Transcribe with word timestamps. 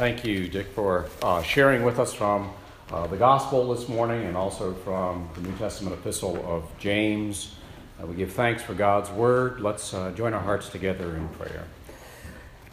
Thank 0.00 0.24
you, 0.24 0.48
Dick, 0.48 0.68
for 0.68 1.10
uh, 1.20 1.42
sharing 1.42 1.82
with 1.82 1.98
us 1.98 2.14
from 2.14 2.50
uh, 2.90 3.06
the 3.08 3.18
gospel 3.18 3.74
this 3.74 3.86
morning 3.86 4.24
and 4.24 4.34
also 4.34 4.72
from 4.72 5.28
the 5.34 5.42
New 5.42 5.54
Testament 5.58 5.94
epistle 5.94 6.42
of 6.46 6.64
James. 6.78 7.54
Uh, 8.02 8.06
we 8.06 8.14
give 8.14 8.32
thanks 8.32 8.62
for 8.62 8.72
God's 8.72 9.10
word. 9.10 9.60
Let's 9.60 9.92
uh, 9.92 10.10
join 10.12 10.32
our 10.32 10.40
hearts 10.40 10.70
together 10.70 11.16
in 11.16 11.28
prayer. 11.28 11.64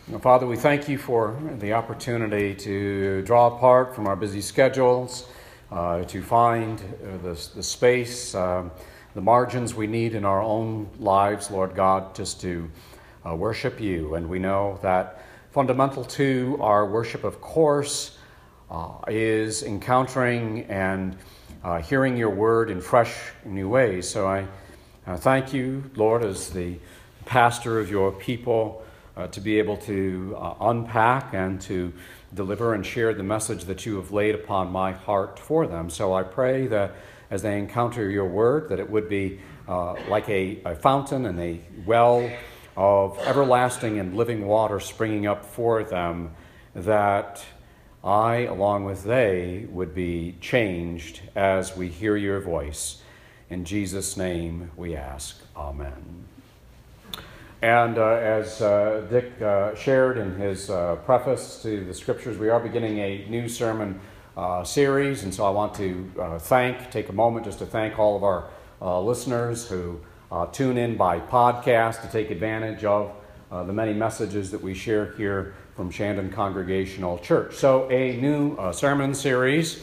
Now, 0.07 0.19
Father, 0.19 0.47
we 0.47 0.55
thank 0.55 0.87
you 0.87 0.97
for 0.97 1.37
the 1.59 1.73
opportunity 1.73 2.55
to 2.55 3.23
draw 3.23 3.57
apart 3.57 3.93
from 3.93 4.07
our 4.07 4.15
busy 4.15 4.39
schedules, 4.39 5.27
uh, 5.69 6.05
to 6.05 6.21
find 6.21 6.79
uh, 6.79 7.17
the, 7.17 7.49
the 7.55 7.63
space, 7.63 8.31
the 8.31 8.71
margins 9.15 9.75
we 9.75 9.87
need 9.87 10.15
in 10.15 10.23
our 10.23 10.41
own 10.41 10.89
lives, 10.97 11.51
Lord 11.51 11.75
God, 11.75 12.15
just 12.15 12.39
to 12.39 12.71
worship 13.25 13.81
you. 13.81 14.15
And 14.15 14.29
we 14.29 14.39
know 14.39 14.79
that 14.81 15.25
fundamental 15.57 16.03
to 16.03 16.55
our 16.61 16.85
worship, 16.85 17.23
of 17.23 17.41
course, 17.41 18.19
uh, 18.69 18.91
is 19.07 19.63
encountering 19.63 20.61
and 20.65 21.17
uh, 21.63 21.81
hearing 21.81 22.15
your 22.15 22.29
word 22.29 22.69
in 22.69 22.79
fresh, 22.79 23.15
new 23.43 23.67
ways. 23.67 24.07
So 24.07 24.27
I 24.27 24.45
uh, 25.07 25.17
thank 25.17 25.55
you, 25.55 25.89
Lord, 25.95 26.23
as 26.23 26.51
the 26.51 26.77
pastor 27.25 27.79
of 27.79 27.89
your 27.89 28.11
people, 28.11 28.85
uh, 29.15 29.25
to 29.29 29.41
be 29.41 29.57
able 29.57 29.77
to 29.77 30.37
uh, 30.37 30.53
unpack 30.61 31.33
and 31.33 31.59
to 31.61 31.91
deliver 32.35 32.75
and 32.75 32.85
share 32.85 33.15
the 33.15 33.23
message 33.23 33.63
that 33.63 33.83
you 33.83 33.95
have 33.95 34.11
laid 34.11 34.35
upon 34.35 34.71
my 34.71 34.91
heart 34.91 35.39
for 35.39 35.65
them. 35.65 35.89
So 35.89 36.13
I 36.13 36.21
pray 36.21 36.67
that 36.67 36.93
as 37.31 37.41
they 37.41 37.57
encounter 37.57 38.11
your 38.11 38.27
word, 38.27 38.69
that 38.69 38.77
it 38.79 38.87
would 38.87 39.09
be 39.09 39.39
uh, 39.67 39.95
like 40.07 40.29
a, 40.29 40.59
a 40.65 40.75
fountain 40.75 41.25
and 41.25 41.39
a 41.39 41.59
well 41.87 42.29
of 42.77 43.17
everlasting 43.25 43.99
and 43.99 44.15
living 44.15 44.45
water 44.45 44.79
springing 44.79 45.25
up 45.25 45.43
for 45.43 45.83
them, 45.83 46.31
that 46.75 47.43
I, 48.03 48.41
along 48.41 48.85
with 48.85 49.03
they, 49.03 49.65
would 49.71 49.95
be 49.95 50.35
changed 50.39 51.21
as 51.35 51.75
we 51.75 51.87
hear 51.89 52.15
your 52.15 52.39
voice. 52.39 53.01
In 53.49 53.65
Jesus' 53.65 54.15
name 54.15 54.69
we 54.77 54.95
ask. 54.95 55.41
Amen. 55.55 56.25
And 57.63 57.97
uh, 57.97 58.09
as 58.09 58.61
uh, 58.61 59.07
Dick 59.09 59.41
uh, 59.41 59.73
shared 59.73 60.19
in 60.19 60.35
his 60.35 60.69
uh, 60.69 60.97
preface 60.97 61.59
to 61.63 61.83
the 61.83 61.95
scriptures, 61.95 62.37
we 62.37 62.49
are 62.49 62.59
beginning 62.59 62.99
a 62.99 63.25
new 63.27 63.49
sermon 63.49 63.99
uh, 64.37 64.63
series. 64.63 65.23
And 65.23 65.33
so 65.33 65.43
I 65.45 65.49
want 65.49 65.73
to 65.75 66.11
uh, 66.19 66.37
thank, 66.37 66.91
take 66.91 67.09
a 67.09 67.13
moment 67.13 67.45
just 67.45 67.57
to 67.57 67.65
thank 67.65 67.97
all 67.97 68.15
of 68.15 68.23
our 68.23 68.47
listeners 69.01 69.67
who 69.67 69.99
uh, 70.31 70.45
tune 70.47 70.77
in 70.77 70.97
by 70.97 71.19
podcast 71.19 72.01
to 72.01 72.07
take 72.09 72.31
advantage 72.31 72.83
of 72.83 73.13
uh, 73.49 73.63
the 73.63 73.71
many 73.71 73.93
messages 73.93 74.51
that 74.51 74.61
we 74.61 74.73
share 74.73 75.13
here 75.13 75.55
from 75.75 75.89
Shandon 75.89 76.31
Congregational 76.31 77.17
Church. 77.19 77.55
So, 77.55 77.89
a 77.89 78.17
new 78.17 78.55
uh, 78.55 78.73
sermon 78.73 79.13
series 79.13 79.81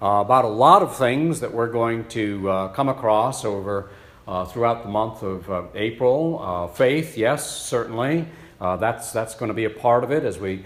uh, 0.00 0.22
about 0.24 0.46
a 0.46 0.48
lot 0.48 0.82
of 0.82 0.96
things 0.96 1.40
that 1.40 1.52
we're 1.52 1.70
going 1.70 2.06
to 2.08 2.50
uh, 2.50 2.68
come 2.68 2.88
across 2.88 3.44
over 3.44 3.90
uh, 4.26 4.46
throughout 4.46 4.82
the 4.82 4.88
month 4.88 5.22
of 5.22 5.68
April. 5.74 6.68
faith, 6.74 7.18
yes, 7.18 7.60
certainly. 7.60 8.26
that's, 8.60 9.12
that's 9.12 9.34
going 9.34 9.48
to 9.48 9.54
be 9.54 9.64
a 9.64 9.70
part 9.70 10.04
of 10.04 10.10
it 10.10 10.24
as 10.24 10.38
we 10.38 10.64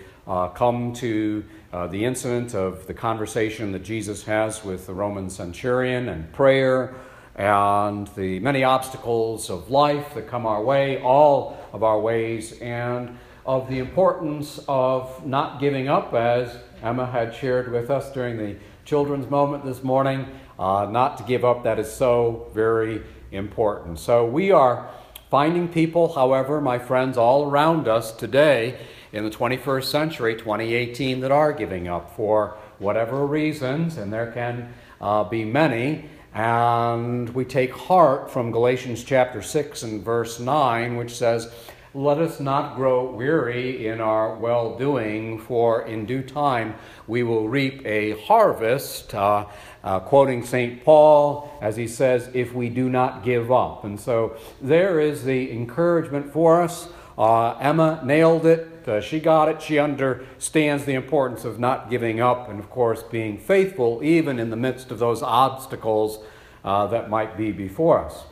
come 0.54 0.92
to 0.92 1.42
the 1.90 2.04
incident 2.04 2.54
of 2.54 2.86
the 2.86 2.94
conversation 2.94 3.72
that 3.72 3.82
Jesus 3.82 4.24
has 4.24 4.64
with 4.64 4.86
the 4.86 4.94
Roman 4.94 5.30
centurion 5.30 6.08
and 6.10 6.30
prayer 6.32 6.94
and 7.36 8.08
the 8.16 8.40
many 8.40 8.64
obstacles 8.64 9.50
of 9.50 9.70
life 9.70 10.14
that 10.14 10.26
come 10.26 10.46
our 10.46 10.62
way, 10.62 11.00
all 11.02 11.58
of 11.72 11.82
our 11.82 12.00
ways, 12.00 12.58
and 12.60 13.18
of 13.44 13.68
the 13.68 13.78
importance 13.78 14.58
of 14.66 15.24
not 15.24 15.60
giving 15.60 15.86
up, 15.86 16.14
as 16.14 16.56
Emma 16.82 17.06
had 17.06 17.34
shared 17.34 17.70
with 17.70 17.90
us 17.90 18.10
during 18.12 18.38
the 18.38 18.56
children's 18.84 19.30
moment 19.30 19.64
this 19.64 19.84
morning. 19.84 20.26
Uh, 20.58 20.88
not 20.90 21.18
to 21.18 21.24
give 21.24 21.44
up, 21.44 21.62
that 21.64 21.78
is 21.78 21.92
so 21.92 22.50
very 22.54 23.02
important. 23.30 23.98
So 23.98 24.24
we 24.24 24.50
are 24.50 24.88
finding 25.30 25.68
people, 25.68 26.14
however, 26.14 26.60
my 26.60 26.78
friends, 26.78 27.18
all 27.18 27.50
around 27.50 27.86
us 27.86 28.12
today 28.12 28.78
in 29.12 29.24
the 29.24 29.30
21st 29.30 29.84
century, 29.84 30.34
2018, 30.34 31.20
that 31.20 31.30
are 31.30 31.52
giving 31.52 31.86
up 31.86 32.16
for 32.16 32.56
whatever 32.78 33.26
reasons, 33.26 33.96
and 33.98 34.12
there 34.12 34.32
can 34.32 34.72
uh, 35.00 35.24
be 35.24 35.44
many. 35.44 36.08
And 36.36 37.30
we 37.30 37.46
take 37.46 37.72
heart 37.72 38.30
from 38.30 38.50
Galatians 38.50 39.02
chapter 39.02 39.40
6 39.40 39.82
and 39.84 40.04
verse 40.04 40.38
9, 40.38 40.98
which 40.98 41.16
says, 41.16 41.50
Let 41.94 42.18
us 42.18 42.40
not 42.40 42.76
grow 42.76 43.10
weary 43.10 43.86
in 43.86 44.02
our 44.02 44.34
well 44.34 44.76
doing, 44.76 45.38
for 45.38 45.86
in 45.86 46.04
due 46.04 46.22
time 46.22 46.74
we 47.06 47.22
will 47.22 47.48
reap 47.48 47.80
a 47.86 48.20
harvest. 48.24 49.14
Uh, 49.14 49.46
uh, 49.82 50.00
quoting 50.00 50.44
St. 50.44 50.84
Paul, 50.84 51.50
as 51.62 51.74
he 51.74 51.88
says, 51.88 52.28
if 52.34 52.52
we 52.52 52.68
do 52.68 52.90
not 52.90 53.24
give 53.24 53.50
up. 53.50 53.84
And 53.84 53.98
so 53.98 54.36
there 54.60 55.00
is 55.00 55.24
the 55.24 55.50
encouragement 55.50 56.34
for 56.34 56.60
us. 56.60 56.86
Uh, 57.16 57.52
Emma 57.52 58.02
nailed 58.04 58.44
it. 58.44 58.75
Uh, 58.86 59.00
she 59.00 59.20
got 59.20 59.48
it. 59.48 59.60
She 59.60 59.78
understands 59.78 60.84
the 60.84 60.94
importance 60.94 61.44
of 61.44 61.58
not 61.58 61.90
giving 61.90 62.20
up 62.20 62.48
and, 62.48 62.60
of 62.60 62.70
course, 62.70 63.02
being 63.02 63.38
faithful 63.38 64.00
even 64.02 64.38
in 64.38 64.50
the 64.50 64.56
midst 64.56 64.90
of 64.90 64.98
those 64.98 65.22
obstacles 65.22 66.18
uh, 66.64 66.86
that 66.88 67.10
might 67.10 67.36
be 67.36 67.52
before 67.52 68.04
us. 68.04 68.24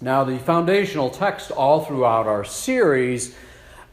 Now, 0.00 0.24
the 0.24 0.38
foundational 0.38 1.10
text 1.10 1.50
all 1.50 1.84
throughout 1.84 2.26
our 2.26 2.44
series 2.44 3.36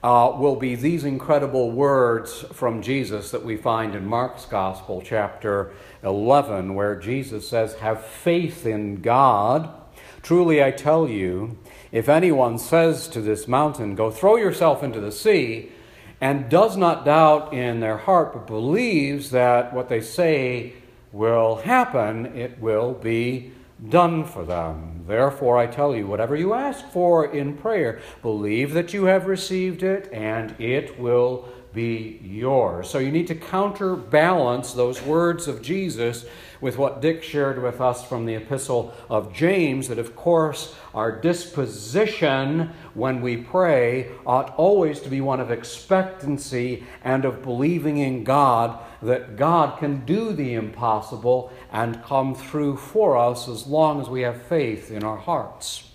uh, 0.02 0.34
will 0.38 0.56
be 0.56 0.76
these 0.76 1.04
incredible 1.04 1.72
words 1.72 2.46
from 2.54 2.82
Jesus 2.82 3.32
that 3.32 3.44
we 3.44 3.58
find 3.58 3.96
in 3.96 4.06
Mark's 4.06 4.46
Gospel, 4.46 5.04
chapter 5.06 5.72
11, 6.04 6.74
where 6.74 6.96
Jesus 6.96 7.48
says, 7.48 7.76
Have 7.76 8.06
faith 8.06 8.66
in 8.66 9.02
God. 9.02 9.70
Truly, 10.22 10.64
I 10.64 10.72
tell 10.72 11.08
you, 11.08 11.58
if 11.92 12.08
anyone 12.08 12.58
says 12.58 13.08
to 13.10 13.22
this 13.22 13.48
mountain, 13.48 13.96
Go 13.96 14.10
throw 14.10 14.38
yourself 14.38 14.84
into 14.84 15.00
the 15.00 15.12
sea, 15.12 15.72
and 16.22 16.50
does 16.50 16.76
not 16.76 17.06
doubt 17.06 17.54
in 17.54 17.80
their 17.80 17.98
heart, 17.98 18.34
but 18.34 18.48
believes 18.48 19.32
that 19.32 19.74
what 19.74 19.90
they 19.90 20.02
say 20.02 20.74
will 21.12 21.58
happen, 21.58 22.26
it 22.38 22.60
will 22.60 22.94
be 22.94 23.52
done 23.90 24.26
for 24.26 24.44
them. 24.44 25.04
Therefore, 25.08 25.58
I 25.58 25.68
tell 25.68 25.96
you, 25.96 26.06
whatever 26.06 26.36
you 26.36 26.54
ask 26.54 26.86
for 26.90 27.26
in 27.26 27.58
prayer, 27.58 28.00
believe 28.22 28.74
that 28.74 28.94
you 28.94 29.06
have 29.06 29.26
received 29.26 29.82
it, 29.82 30.12
and 30.12 30.54
it 30.60 31.00
will 31.00 31.48
be 31.74 32.20
yours. 32.24 32.90
So 32.90 33.00
you 33.00 33.12
need 33.12 33.28
to 33.28 33.36
counterbalance 33.36 34.74
those 34.74 35.02
words 35.02 35.48
of 35.48 35.62
Jesus 35.62 36.26
with 36.62 36.78
what 36.78 37.02
Dick 37.02 37.24
shared 37.24 37.62
with 37.62 37.80
us 37.80 38.06
from 38.06 38.26
the 38.26 38.36
epistle 38.36 38.94
of 39.10 39.34
James 39.34 39.88
that, 39.88 40.00
of 40.00 40.16
course, 40.16 40.76
our 40.94 41.12
disposition 41.12 42.72
when 42.94 43.22
we 43.22 43.38
pray 43.38 44.12
ought 44.26 44.54
always 44.56 45.00
to 45.02 45.10
be 45.10 45.22
one 45.22 45.40
of 45.40 45.52
expectancy 45.52 46.84
and 47.04 47.26
of 47.26 47.42
believing 47.42 47.98
in 47.98 48.24
God 48.24 48.80
that 49.02 49.38
God 49.38 49.80
can 49.80 50.06
do 50.06 50.34
the 50.34 50.54
impossible 50.54 51.52
and 51.72 52.04
come 52.04 52.36
through 52.36 52.78
for 52.78 53.18
us 53.18 53.48
as 53.48 53.68
long 53.68 54.02
as 54.02 54.10
we 54.10 54.22
have 54.22 54.42
faith 54.42 54.92
in 54.92 55.04
our 55.04 55.18
hearts. 55.18 55.86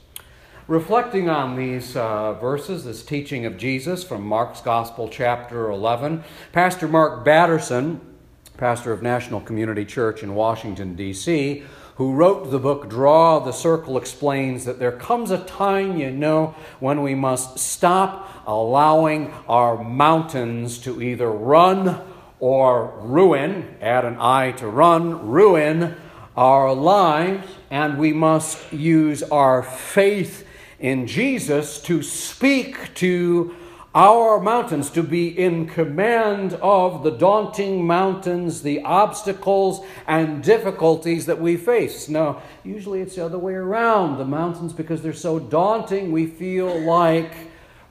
Reflecting 0.67 1.29
on 1.29 1.57
these 1.57 1.95
uh, 1.95 2.33
verses, 2.35 2.87
this 2.87 3.05
teaching 3.05 3.45
of 3.45 3.59
Jesus 3.59 4.03
from 4.03 4.27
Mark's 4.27 4.63
Gospel, 4.63 5.11
chapter 5.11 5.71
11, 5.71 6.25
Pastor 6.53 6.89
Mark 6.89 7.23
Batterson, 7.23 8.01
pastor 8.57 8.93
of 8.93 9.03
National 9.03 9.41
Community 9.41 9.85
Church 9.85 10.23
in 10.23 10.35
Washington, 10.35 10.95
D.C., 10.95 11.65
who 11.97 12.15
wrote 12.15 12.51
the 12.51 12.59
book 12.59 12.89
Draw 12.89 13.41
the 13.41 13.53
Circle, 13.53 13.97
explains 13.97 14.65
that 14.65 14.79
there 14.79 14.93
comes 14.93 15.33
a 15.33 15.39
time, 15.39 15.97
you 15.97 16.11
know, 16.11 16.55
when 16.79 17.03
we 17.03 17.15
must 17.15 17.59
stop 17.59 18.29
allowing 18.47 19.33
our 19.49 19.83
mountains 19.83 20.79
to 20.79 21.03
either 21.03 21.31
run 21.31 22.01
or 22.39 22.93
ruin, 23.01 23.77
add 23.81 24.05
an 24.05 24.17
I 24.21 24.53
to 24.53 24.69
run, 24.69 25.29
ruin 25.29 25.97
our 26.37 26.73
lives, 26.73 27.47
and 27.71 27.99
we 27.99 28.13
must 28.13 28.73
use 28.73 29.23
our 29.25 29.63
faith 29.63 30.47
in 30.79 31.07
Jesus 31.07 31.81
to 31.83 32.03
speak 32.03 32.95
to 32.95 33.55
our 33.95 34.41
mountains, 34.41 34.91
to 34.91 35.03
be 35.05 35.29
in 35.29 35.67
command 35.67 36.55
of 36.55 37.05
the 37.05 37.13
daunting 37.13 37.87
mountains, 37.87 38.63
the 38.63 38.83
obstacles 38.83 39.87
and 40.09 40.43
difficulties 40.43 41.27
that 41.27 41.41
we 41.41 41.57
face. 41.57 42.09
Now, 42.09 42.43
usually 42.65 43.01
it's 43.01 43.15
the 43.15 43.25
other 43.25 43.39
way 43.39 43.55
around. 43.55 44.19
The 44.19 44.25
mountains, 44.25 44.73
because 44.73 45.01
they're 45.01 45.13
so 45.13 45.39
daunting, 45.39 46.11
we 46.11 46.27
feel 46.27 46.81
like, 46.81 47.33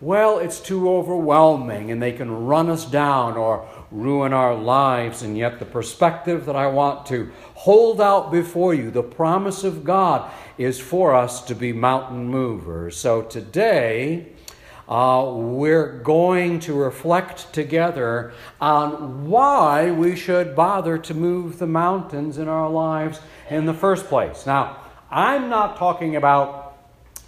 well, 0.01 0.39
it's 0.39 0.59
too 0.59 0.89
overwhelming 0.91 1.89
and 1.89 2.01
they 2.01 2.11
can 2.11 2.45
run 2.45 2.69
us 2.69 2.83
down 2.83 3.37
or 3.37 3.65
ruin 3.89 4.33
our 4.33 4.55
lives. 4.55 5.21
And 5.21 5.37
yet, 5.37 5.59
the 5.59 5.65
perspective 5.65 6.45
that 6.47 6.57
I 6.57 6.67
want 6.67 7.05
to 7.05 7.31
hold 7.53 8.01
out 8.01 8.29
before 8.29 8.73
you, 8.73 8.91
the 8.91 9.03
promise 9.03 9.63
of 9.63 9.85
God, 9.85 10.29
is 10.57 10.81
for 10.81 11.15
us 11.15 11.41
to 11.45 11.55
be 11.55 11.71
mountain 11.71 12.27
movers. 12.27 12.97
So 12.97 13.21
today, 13.21 14.32
uh, 14.93 15.27
we're 15.33 15.97
going 16.03 16.59
to 16.59 16.71
reflect 16.75 17.51
together 17.51 18.31
on 18.61 19.27
why 19.27 19.89
we 19.89 20.15
should 20.15 20.55
bother 20.55 20.99
to 20.99 21.15
move 21.15 21.57
the 21.57 21.65
mountains 21.65 22.37
in 22.37 22.47
our 22.47 22.69
lives 22.69 23.19
in 23.49 23.65
the 23.65 23.73
first 23.73 24.05
place. 24.05 24.45
Now, 24.45 24.77
I'm 25.09 25.49
not 25.49 25.77
talking 25.77 26.15
about 26.15 26.77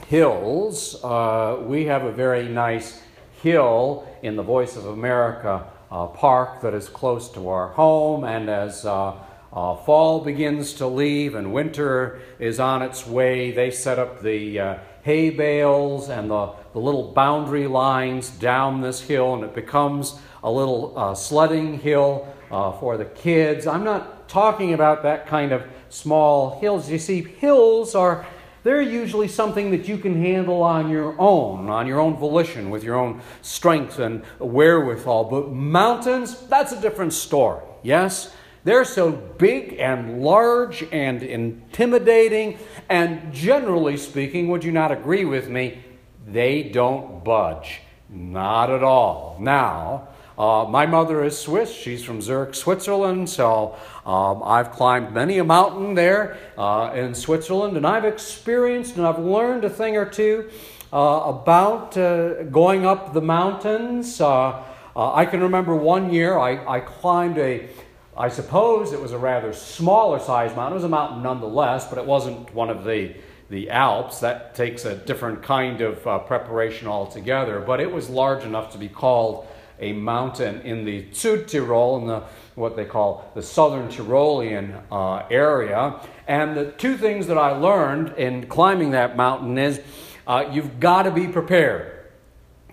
hills. 0.05 1.03
Uh, 1.03 1.57
we 1.65 1.85
have 1.85 2.03
a 2.03 2.11
very 2.11 2.47
nice 2.47 3.01
hill 3.41 4.07
in 4.21 4.35
the 4.35 4.43
Voice 4.43 4.75
of 4.75 4.85
America 4.85 5.65
uh, 5.89 6.05
park 6.05 6.61
that 6.61 6.75
is 6.75 6.87
close 6.87 7.31
to 7.31 7.49
our 7.49 7.69
home, 7.69 8.25
and 8.25 8.47
as 8.47 8.85
uh, 8.85 9.15
uh, 9.51 9.75
fall 9.77 10.19
begins 10.19 10.73
to 10.73 10.85
leave 10.85 11.33
and 11.33 11.51
winter 11.51 12.21
is 12.37 12.59
on 12.59 12.83
its 12.83 13.07
way, 13.07 13.49
they 13.49 13.71
set 13.71 13.97
up 13.97 14.21
the 14.21 14.59
uh, 14.59 14.77
hay 15.01 15.31
bales 15.31 16.09
and 16.09 16.29
the, 16.29 16.53
the 16.75 16.81
little 16.81 17.13
boundary 17.13 17.67
lines 17.67 18.29
down 18.29 18.81
this 18.81 18.99
hill, 18.99 19.33
and 19.33 19.45
it 19.45 19.55
becomes 19.55 20.19
a 20.43 20.51
little 20.51 20.91
uh, 20.97 21.15
sledding 21.15 21.79
hill 21.79 22.27
uh, 22.51 22.73
for 22.73 22.97
the 22.97 23.05
kids. 23.05 23.65
I'm 23.65 23.85
not 23.85 24.27
talking 24.27 24.73
about 24.73 25.01
that 25.03 25.25
kind 25.25 25.53
of 25.53 25.63
small 25.87 26.59
hills. 26.59 26.89
You 26.89 26.99
see, 26.99 27.23
hills 27.23 27.95
are 27.95 28.25
they're 28.63 28.81
usually 28.81 29.29
something 29.29 29.71
that 29.71 29.87
you 29.87 29.97
can 29.97 30.21
handle 30.21 30.63
on 30.63 30.89
your 30.89 31.15
own, 31.17 31.69
on 31.69 31.87
your 31.87 32.01
own 32.01 32.17
volition, 32.17 32.69
with 32.69 32.83
your 32.83 32.95
own 32.95 33.21
strength 33.41 33.97
and 33.97 34.25
wherewithal. 34.39 35.23
But 35.29 35.53
mountains, 35.53 36.45
that's 36.47 36.73
a 36.73 36.81
different 36.81 37.13
story. 37.13 37.63
Yes? 37.83 38.35
They're 38.65 38.83
so 38.83 39.13
big 39.13 39.77
and 39.79 40.21
large 40.21 40.83
and 40.91 41.23
intimidating, 41.23 42.57
and 42.89 43.31
generally 43.31 43.95
speaking, 43.95 44.49
would 44.49 44.65
you 44.65 44.73
not 44.73 44.91
agree 44.91 45.23
with 45.23 45.47
me? 45.47 45.84
They 46.25 46.63
don't 46.63 47.23
budge. 47.23 47.81
Not 48.09 48.69
at 48.69 48.83
all. 48.83 49.37
Now, 49.39 50.09
uh, 50.37 50.65
my 50.69 50.85
mother 50.85 51.23
is 51.23 51.37
Swiss. 51.37 51.71
She's 51.71 52.03
from 52.03 52.21
Zurich, 52.21 52.55
Switzerland. 52.55 53.29
So 53.29 53.75
um, 54.05 54.41
I've 54.43 54.71
climbed 54.71 55.13
many 55.13 55.37
a 55.37 55.43
mountain 55.43 55.93
there 55.93 56.37
uh, 56.57 56.91
in 56.95 57.13
Switzerland, 57.15 57.77
and 57.77 57.85
I've 57.85 58.05
experienced 58.05 58.97
and 58.97 59.05
I've 59.05 59.19
learned 59.19 59.65
a 59.65 59.69
thing 59.69 59.97
or 59.97 60.05
two 60.05 60.49
uh, 60.91 61.21
about 61.25 61.97
uh, 61.97 62.43
going 62.43 62.85
up 62.85 63.13
the 63.13 63.21
mountains. 63.21 64.19
Uh, 64.19 64.63
uh, 64.95 65.13
I 65.13 65.25
can 65.25 65.41
remember 65.41 65.75
one 65.75 66.13
year 66.13 66.37
I, 66.37 66.77
I 66.77 66.79
climbed 66.79 67.37
a 67.37 67.69
I 68.17 68.29
suppose 68.29 68.93
it 68.93 69.01
was 69.01 69.11
a 69.11 69.17
rather 69.17 69.51
smaller 69.51 70.19
sized 70.19 70.55
mountain. 70.55 70.73
It 70.73 70.75
was 70.75 70.83
a 70.85 70.89
mountain 70.89 71.21
nonetheless, 71.21 71.85
but 71.89 71.97
it 71.97 72.05
wasn't 72.05 72.53
one 72.53 72.69
of 72.69 72.85
the, 72.85 73.13
the 73.49 73.69
Alps. 73.69 74.19
That 74.19 74.55
takes 74.55 74.85
a 74.85 74.95
different 74.95 75.43
kind 75.43 75.81
of 75.81 76.05
uh, 76.05 76.19
preparation 76.19 76.87
altogether. 76.87 77.59
But 77.59 77.79
it 77.79 77.91
was 77.91 78.09
large 78.09 78.43
enough 78.43 78.71
to 78.73 78.77
be 78.77 78.89
called 78.89 79.47
a 79.79 79.93
mountain 79.93 80.61
in 80.61 80.85
the 80.85 81.03
Südtirol, 81.11 82.01
in 82.01 82.07
the 82.07 82.23
what 82.55 82.77
they 82.77 82.85
call 82.85 83.29
the 83.35 83.43
southern 83.43 83.89
Tyrolean 83.89 84.81
uh, 84.91 85.25
area. 85.29 85.99
And 86.27 86.55
the 86.55 86.71
two 86.71 86.97
things 86.97 87.27
that 87.27 87.37
I 87.37 87.51
learned 87.51 88.17
in 88.17 88.47
climbing 88.47 88.91
that 88.91 89.17
mountain 89.17 89.57
is 89.57 89.81
uh, 90.25 90.49
you've 90.51 90.79
got 90.79 91.03
to 91.03 91.11
be 91.11 91.27
prepared 91.27 91.91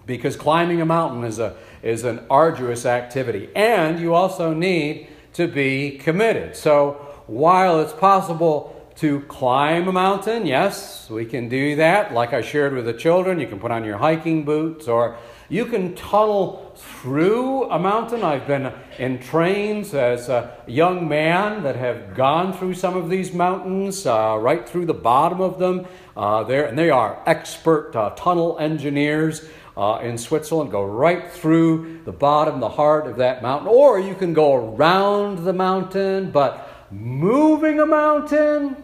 because 0.06 0.36
climbing 0.36 0.80
a 0.80 0.86
mountain 0.86 1.24
is, 1.24 1.38
a, 1.38 1.56
is 1.82 2.04
an 2.04 2.24
arduous 2.30 2.86
activity. 2.86 3.50
And 3.54 4.00
you 4.00 4.14
also 4.14 4.54
need 4.54 5.08
to 5.34 5.48
be 5.48 5.98
committed. 5.98 6.56
So 6.56 6.92
while 7.26 7.80
it's 7.80 7.92
possible 7.92 8.81
to 8.96 9.20
climb 9.20 9.88
a 9.88 9.92
mountain, 9.92 10.46
yes, 10.46 11.08
we 11.08 11.24
can 11.24 11.48
do 11.48 11.76
that. 11.76 12.12
Like 12.12 12.32
I 12.32 12.42
shared 12.42 12.74
with 12.74 12.84
the 12.84 12.92
children, 12.92 13.40
you 13.40 13.46
can 13.46 13.58
put 13.58 13.70
on 13.70 13.84
your 13.84 13.96
hiking 13.96 14.44
boots 14.44 14.86
or 14.86 15.16
you 15.48 15.66
can 15.66 15.94
tunnel 15.94 16.72
through 16.76 17.70
a 17.70 17.78
mountain. 17.78 18.22
I've 18.22 18.46
been 18.46 18.72
in 18.98 19.18
trains 19.18 19.94
as 19.94 20.28
a 20.28 20.56
young 20.66 21.08
man 21.08 21.62
that 21.62 21.76
have 21.76 22.14
gone 22.14 22.52
through 22.52 22.74
some 22.74 22.96
of 22.96 23.10
these 23.10 23.32
mountains, 23.32 24.06
uh, 24.06 24.36
right 24.40 24.66
through 24.68 24.86
the 24.86 24.94
bottom 24.94 25.40
of 25.40 25.58
them. 25.58 25.86
Uh, 26.16 26.44
there, 26.44 26.66
and 26.66 26.78
they 26.78 26.90
are 26.90 27.22
expert 27.26 27.94
uh, 27.96 28.10
tunnel 28.10 28.58
engineers. 28.58 29.46
Uh, 29.74 30.00
in 30.02 30.18
Switzerland, 30.18 30.70
go 30.70 30.84
right 30.84 31.32
through 31.32 32.02
the 32.04 32.12
bottom, 32.12 32.60
the 32.60 32.68
heart 32.68 33.06
of 33.06 33.16
that 33.16 33.42
mountain, 33.42 33.68
or 33.68 33.98
you 33.98 34.14
can 34.14 34.34
go 34.34 34.74
around 34.74 35.44
the 35.46 35.52
mountain, 35.54 36.30
but 36.30 36.86
moving 36.90 37.80
a 37.80 37.86
mountain, 37.86 38.76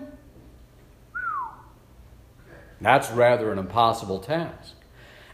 that's 2.80 3.10
rather 3.10 3.52
an 3.52 3.58
impossible 3.58 4.18
task. 4.18 4.74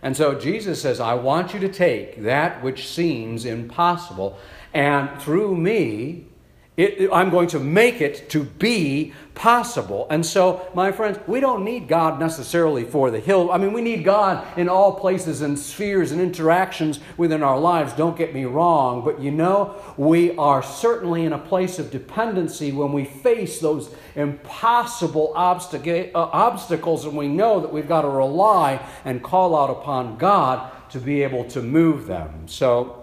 And 0.02 0.16
so 0.16 0.38
Jesus 0.38 0.82
says, 0.82 1.00
I 1.00 1.14
want 1.14 1.54
you 1.54 1.60
to 1.60 1.68
take 1.68 2.22
that 2.22 2.62
which 2.62 2.88
seems 2.88 3.44
impossible, 3.44 4.38
and 4.72 5.20
through 5.20 5.56
me, 5.56 6.26
it, 6.76 7.08
I'm 7.12 7.30
going 7.30 7.46
to 7.48 7.60
make 7.60 8.00
it 8.00 8.28
to 8.30 8.42
be 8.42 9.12
possible. 9.36 10.08
And 10.10 10.26
so, 10.26 10.68
my 10.74 10.90
friends, 10.90 11.18
we 11.28 11.38
don't 11.38 11.64
need 11.64 11.86
God 11.86 12.18
necessarily 12.18 12.82
for 12.82 13.12
the 13.12 13.20
hill. 13.20 13.52
I 13.52 13.58
mean, 13.58 13.72
we 13.72 13.80
need 13.80 14.04
God 14.04 14.44
in 14.58 14.68
all 14.68 14.92
places 14.92 15.40
and 15.40 15.56
spheres 15.56 16.10
and 16.10 16.20
interactions 16.20 16.98
within 17.16 17.44
our 17.44 17.58
lives, 17.58 17.92
don't 17.92 18.16
get 18.16 18.34
me 18.34 18.44
wrong. 18.44 19.04
But 19.04 19.20
you 19.20 19.30
know, 19.30 19.76
we 19.96 20.36
are 20.36 20.64
certainly 20.64 21.24
in 21.24 21.32
a 21.32 21.38
place 21.38 21.78
of 21.78 21.92
dependency 21.92 22.72
when 22.72 22.92
we 22.92 23.04
face 23.04 23.60
those 23.60 23.94
impossible 24.16 25.32
obstac- 25.36 26.10
uh, 26.12 26.18
obstacles 26.32 27.04
and 27.04 27.16
we 27.16 27.28
know 27.28 27.60
that 27.60 27.72
we've 27.72 27.88
got 27.88 28.02
to 28.02 28.08
rely 28.08 28.84
and 29.04 29.22
call 29.22 29.56
out 29.56 29.70
upon 29.70 30.16
God 30.16 30.72
to 30.90 30.98
be 30.98 31.22
able 31.22 31.44
to 31.50 31.62
move 31.62 32.06
them. 32.06 32.48
So, 32.48 33.00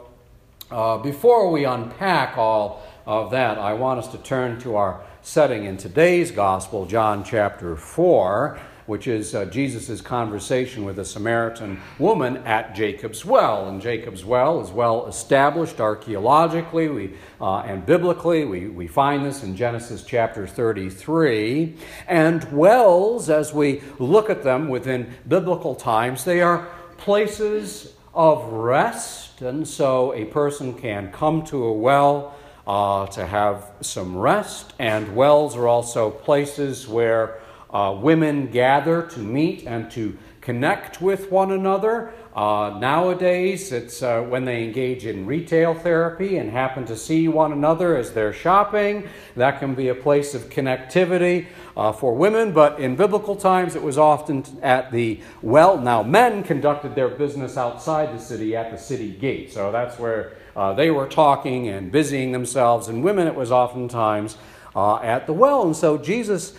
uh, 0.72 0.98
before 0.98 1.52
we 1.52 1.66
unpack 1.66 2.38
all 2.38 2.82
of 3.06 3.32
that, 3.32 3.58
I 3.58 3.74
want 3.74 4.00
us 4.00 4.08
to 4.10 4.18
turn 4.18 4.60
to 4.62 4.76
our 4.76 5.02
setting 5.22 5.66
in 5.66 5.78
today's 5.78 6.32
gospel, 6.32 6.86
John 6.86 7.24
chapter 7.24 7.76
4, 7.76 8.60
which 8.86 9.08
is 9.08 9.34
uh, 9.34 9.46
Jesus' 9.46 10.02
conversation 10.02 10.84
with 10.84 11.00
a 11.00 11.06
Samaritan 11.06 11.80
woman 12.00 12.38
at 12.38 12.76
Jacob's 12.76 13.24
well. 13.24 13.70
And 13.70 13.82
Jacob's 13.82 14.26
well 14.26 14.62
is 14.62 14.72
well 14.72 15.08
established 15.08 15.80
archaeologically 15.80 16.90
we, 16.90 17.14
uh, 17.40 17.60
and 17.60 17.86
biblically. 17.86 18.46
We, 18.46 18.68
we 18.68 18.88
find 18.88 19.26
this 19.26 19.44
in 19.44 19.56
Genesis 19.56 20.04
chapter 20.04 20.46
33. 20.46 21.76
And 22.08 22.44
wells, 22.52 23.30
as 23.30 23.54
we 23.54 23.82
look 24.00 24.30
at 24.30 24.44
them 24.44 24.68
within 24.68 25.14
biblical 25.28 25.76
times, 25.76 26.24
they 26.26 26.42
are 26.42 26.68
places 26.98 27.94
of 28.14 28.44
rest. 28.52 29.42
And 29.42 29.68
so 29.68 30.14
a 30.14 30.26
person 30.26 30.74
can 30.74 31.12
come 31.12 31.44
to 31.46 31.64
a 31.66 31.74
well 31.74 32.36
uh, 32.68 33.08
to 33.08 33.26
have 33.26 33.72
some 33.82 34.18
rest. 34.18 34.74
And 34.80 35.16
wells 35.16 35.56
are 35.56 35.68
also 35.68 36.10
places 36.10 36.88
where 36.88 37.40
uh, 37.72 37.98
women 38.02 38.48
gather 38.48 39.04
to 39.04 39.20
meet 39.20 39.66
and 39.66 39.90
to 39.92 40.18
connect 40.42 41.02
with 41.02 41.32
one 41.32 41.52
another. 41.52 42.14
Uh, 42.36 42.78
nowadays, 42.80 43.72
it's 43.72 44.02
uh, 44.02 44.22
when 44.22 44.46
they 44.46 44.64
engage 44.64 45.06
in 45.06 45.26
retail 45.26 45.74
therapy 45.74 46.38
and 46.38 46.50
happen 46.50 46.86
to 46.86 46.96
see 46.96 47.28
one 47.28 47.52
another 47.52 47.96
as 47.96 48.14
they're 48.14 48.34
shopping. 48.34 49.08
That 49.36 49.60
can 49.60 49.76
be 49.76 49.90
a 49.90 49.96
place 49.96 50.34
of 50.34 50.50
connectivity 50.50 51.48
uh, 51.76 51.92
for 51.92 52.14
women, 52.14 52.54
but 52.54 52.80
in 52.80 52.96
biblical 52.96 53.36
times, 53.36 53.76
it 53.76 53.84
was 53.84 53.98
often 53.98 54.44
at 54.62 54.92
the 54.92 55.22
well. 55.42 55.78
Now, 55.78 56.04
men 56.04 56.44
conducted 56.44 56.96
their 56.96 57.10
business 57.10 57.58
outside 57.58 58.14
the 58.14 58.20
city 58.20 58.56
at 58.56 58.72
the 58.72 58.78
city 58.78 59.12
gate, 59.12 59.52
so 59.54 59.72
that's 59.72 60.00
where 60.00 60.34
uh, 60.56 60.74
they 60.74 60.92
were 60.92 61.08
talking 61.08 61.68
and 61.68 61.92
busying 61.92 62.32
themselves, 62.32 62.88
and 62.88 63.04
women, 63.04 63.28
it 63.28 63.36
was 63.36 63.52
oftentimes 63.52 64.38
uh, 64.76 64.98
at 64.98 65.28
the 65.28 65.34
well. 65.34 65.64
And 65.64 65.76
so 65.76 65.98
Jesus 65.98 66.54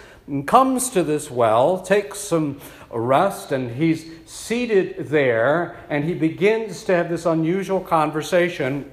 comes 0.46 0.90
to 0.90 1.02
this 1.02 1.30
well, 1.30 1.80
takes 1.80 2.18
some 2.18 2.60
rest, 2.90 3.52
and 3.52 3.70
he's 3.72 4.06
seated 4.26 5.08
there, 5.08 5.76
and 5.88 6.04
he 6.04 6.14
begins 6.14 6.84
to 6.84 6.94
have 6.94 7.08
this 7.08 7.26
unusual 7.26 7.80
conversation 7.80 8.90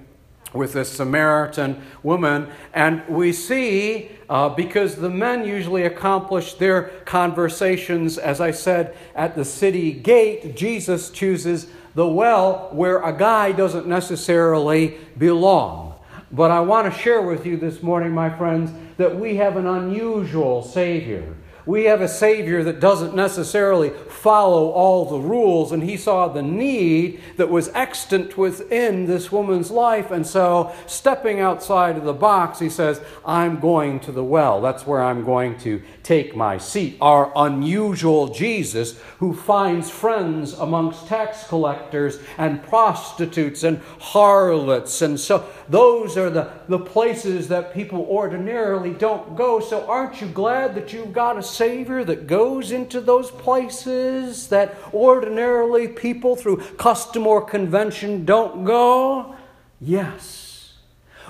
with 0.53 0.73
this 0.73 0.91
Samaritan 0.91 1.81
woman. 2.03 2.47
And 2.73 3.07
we 3.07 3.33
see, 3.33 4.11
uh, 4.29 4.49
because 4.49 4.95
the 4.95 5.09
men 5.09 5.45
usually 5.45 5.83
accomplish 5.83 6.55
their 6.55 6.83
conversations, 7.05 8.17
as 8.17 8.41
I 8.41 8.51
said, 8.51 8.95
at 9.15 9.35
the 9.35 9.45
city 9.45 9.91
gate, 9.91 10.55
Jesus 10.55 11.09
chooses 11.09 11.67
the 11.95 12.07
well 12.07 12.69
where 12.71 13.01
a 13.01 13.15
guy 13.15 13.51
doesn't 13.51 13.87
necessarily 13.87 14.97
belong. 15.17 15.95
But 16.31 16.51
I 16.51 16.59
want 16.59 16.93
to 16.93 16.99
share 16.99 17.21
with 17.21 17.45
you 17.45 17.57
this 17.57 17.81
morning, 17.81 18.11
my 18.11 18.29
friends, 18.29 18.71
that 18.97 19.17
we 19.17 19.37
have 19.37 19.57
an 19.57 19.65
unusual 19.65 20.61
Savior. 20.61 21.35
We 21.65 21.85
have 21.85 22.01
a 22.01 22.07
Savior 22.07 22.63
that 22.63 22.79
doesn't 22.79 23.15
necessarily 23.15 23.89
follow 23.89 24.69
all 24.69 25.05
the 25.05 25.19
rules, 25.19 25.71
and 25.71 25.83
he 25.83 25.97
saw 25.97 26.27
the 26.27 26.41
need 26.41 27.21
that 27.37 27.49
was 27.49 27.69
extant 27.69 28.37
within 28.37 29.05
this 29.05 29.31
woman's 29.31 29.71
life. 29.71 30.11
And 30.11 30.25
so, 30.25 30.73
stepping 30.87 31.39
outside 31.39 31.97
of 31.97 32.03
the 32.03 32.13
box, 32.13 32.59
he 32.59 32.69
says, 32.69 33.01
I'm 33.25 33.59
going 33.59 33.99
to 34.01 34.11
the 34.11 34.23
well. 34.23 34.61
That's 34.61 34.85
where 34.85 35.01
I'm 35.01 35.23
going 35.23 35.57
to 35.59 35.81
take 36.03 36.35
my 36.35 36.57
seat. 36.57 36.97
Our 37.01 37.31
unusual 37.35 38.27
Jesus, 38.29 38.99
who 39.19 39.33
finds 39.33 39.89
friends 39.89 40.53
amongst 40.53 41.07
tax 41.07 41.47
collectors 41.47 42.19
and 42.37 42.63
prostitutes 42.63 43.63
and 43.63 43.81
harlots. 43.99 45.01
And 45.01 45.19
so, 45.19 45.47
those 45.67 46.17
are 46.17 46.29
the, 46.29 46.51
the 46.67 46.79
places 46.79 47.47
that 47.49 47.73
people 47.73 48.07
ordinarily 48.09 48.93
don't 48.93 49.35
go. 49.35 49.59
So, 49.59 49.87
aren't 49.87 50.21
you 50.21 50.27
glad 50.27 50.75
that 50.75 50.93
you've 50.93 51.13
got 51.13 51.37
a 51.37 51.43
Savior 51.49 52.03
that 52.03 52.27
goes 52.27 52.71
into 52.71 53.01
those 53.01 53.31
places 53.31 54.47
that 54.47 54.75
ordinarily 54.93 55.87
people 55.87 56.35
through 56.35 56.57
custom 56.77 57.27
or 57.27 57.41
convention 57.41 58.25
don't 58.25 58.65
go? 58.65 59.35
Yes. 59.81 60.73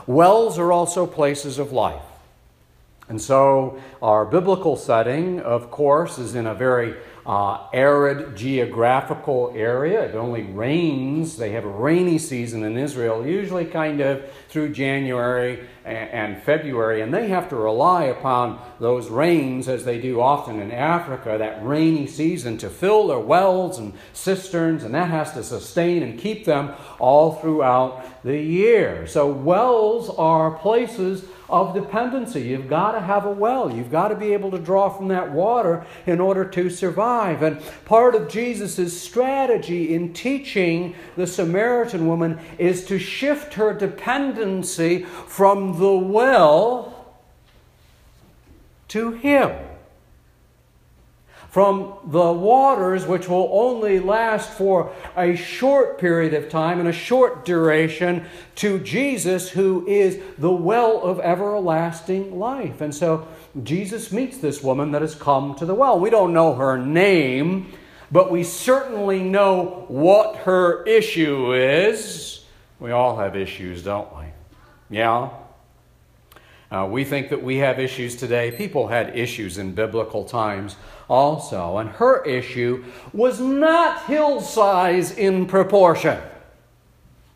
Wells 0.07 0.57
are 0.57 0.71
also 0.71 1.05
places 1.05 1.59
of 1.59 1.71
life. 1.71 2.01
And 3.07 3.19
so, 3.19 3.81
our 4.01 4.23
biblical 4.23 4.75
setting, 4.75 5.39
of 5.41 5.71
course, 5.71 6.19
is 6.19 6.35
in 6.35 6.45
a 6.45 6.53
very 6.53 6.95
uh, 7.29 7.67
arid 7.73 8.35
geographical 8.35 9.53
area. 9.55 10.01
It 10.01 10.15
only 10.15 10.41
rains. 10.41 11.37
They 11.37 11.51
have 11.51 11.63
a 11.63 11.69
rainy 11.69 12.17
season 12.17 12.63
in 12.63 12.75
Israel, 12.75 13.23
usually 13.23 13.65
kind 13.65 14.01
of 14.01 14.27
through 14.47 14.69
January 14.69 15.67
and 15.85 16.41
February, 16.41 17.01
and 17.01 17.13
they 17.13 17.27
have 17.27 17.47
to 17.49 17.55
rely 17.55 18.05
upon 18.05 18.59
those 18.79 19.09
rains, 19.09 19.67
as 19.67 19.85
they 19.85 20.01
do 20.01 20.19
often 20.19 20.59
in 20.59 20.71
Africa, 20.71 21.35
that 21.37 21.63
rainy 21.63 22.07
season 22.07 22.57
to 22.57 22.67
fill 22.69 23.09
their 23.09 23.19
wells 23.19 23.77
and 23.77 23.93
cisterns, 24.11 24.83
and 24.83 24.95
that 24.95 25.11
has 25.11 25.31
to 25.33 25.43
sustain 25.43 26.01
and 26.01 26.17
keep 26.17 26.45
them 26.45 26.73
all 26.97 27.33
throughout 27.33 28.23
the 28.23 28.39
year. 28.39 29.05
So, 29.05 29.31
wells 29.31 30.09
are 30.09 30.57
places 30.57 31.23
of 31.49 31.73
dependency. 31.73 32.41
You've 32.41 32.69
got 32.69 32.91
to 32.91 33.01
have 33.01 33.25
a 33.25 33.31
well. 33.31 33.73
You've 33.73 33.91
got 33.91 34.09
to 34.09 34.15
be 34.15 34.33
able 34.33 34.51
to 34.51 34.59
draw 34.59 34.89
from 34.89 35.07
that 35.09 35.31
water 35.31 35.85
in 36.05 36.19
order 36.19 36.45
to 36.45 36.69
survive. 36.69 37.41
And 37.41 37.61
part 37.85 38.15
of 38.15 38.29
Jesus' 38.29 38.99
strategy 38.99 39.93
in 39.93 40.13
teaching 40.13 40.95
the 41.15 41.27
Samaritan 41.27 42.07
woman 42.07 42.39
is 42.57 42.85
to 42.85 42.99
shift 42.99 43.55
her 43.55 43.73
dependency 43.73 45.03
from 45.03 45.79
the 45.79 45.95
well 45.95 47.15
to 48.89 49.11
Him 49.11 49.68
from 51.49 51.95
the 52.05 52.31
waters 52.31 53.07
which 53.07 53.27
will 53.27 53.49
only 53.51 53.99
last 53.99 54.51
for 54.51 54.93
a 55.17 55.35
short 55.35 55.97
period 55.97 56.33
of 56.33 56.47
time 56.47 56.79
and 56.79 56.87
a 56.87 56.93
short 56.93 57.43
duration 57.43 58.25
to 58.55 58.79
Jesus, 58.79 59.49
who 59.49 59.85
is 59.87 60.19
the 60.37 60.51
well 60.51 61.01
of 61.01 61.19
everlasting 61.19 62.37
life. 62.37 62.81
And 62.81 62.93
so 62.93 63.27
Jesus 63.63 64.11
meets 64.11 64.37
this 64.37 64.61
woman 64.61 64.91
that 64.91 65.01
has 65.01 65.15
come 65.15 65.55
to 65.55 65.65
the 65.65 65.73
well. 65.73 65.99
We 65.99 66.11
don't 66.11 66.33
know 66.33 66.53
her 66.53 66.77
name, 66.77 67.73
but 68.11 68.31
we 68.31 68.43
certainly 68.43 69.23
know 69.23 69.85
what 69.87 70.35
her 70.37 70.83
issue 70.83 71.53
is. 71.53 72.45
We 72.79 72.91
all 72.91 73.17
have 73.17 73.35
issues, 73.35 73.83
don't 73.83 74.15
we? 74.15 74.25
Yeah? 74.95 75.29
Uh, 76.71 76.87
we 76.89 77.03
think 77.03 77.29
that 77.29 77.41
we 77.41 77.57
have 77.57 77.79
issues 77.79 78.15
today. 78.15 78.51
People 78.51 78.87
had 78.87 79.17
issues 79.17 79.57
in 79.57 79.73
biblical 79.73 80.23
times 80.23 80.75
also. 81.09 81.77
And 81.77 81.89
her 81.89 82.23
issue 82.23 82.85
was 83.13 83.39
not 83.39 84.05
hill 84.05 84.41
size 84.41 85.11
in 85.11 85.45
proportion. 85.45 86.19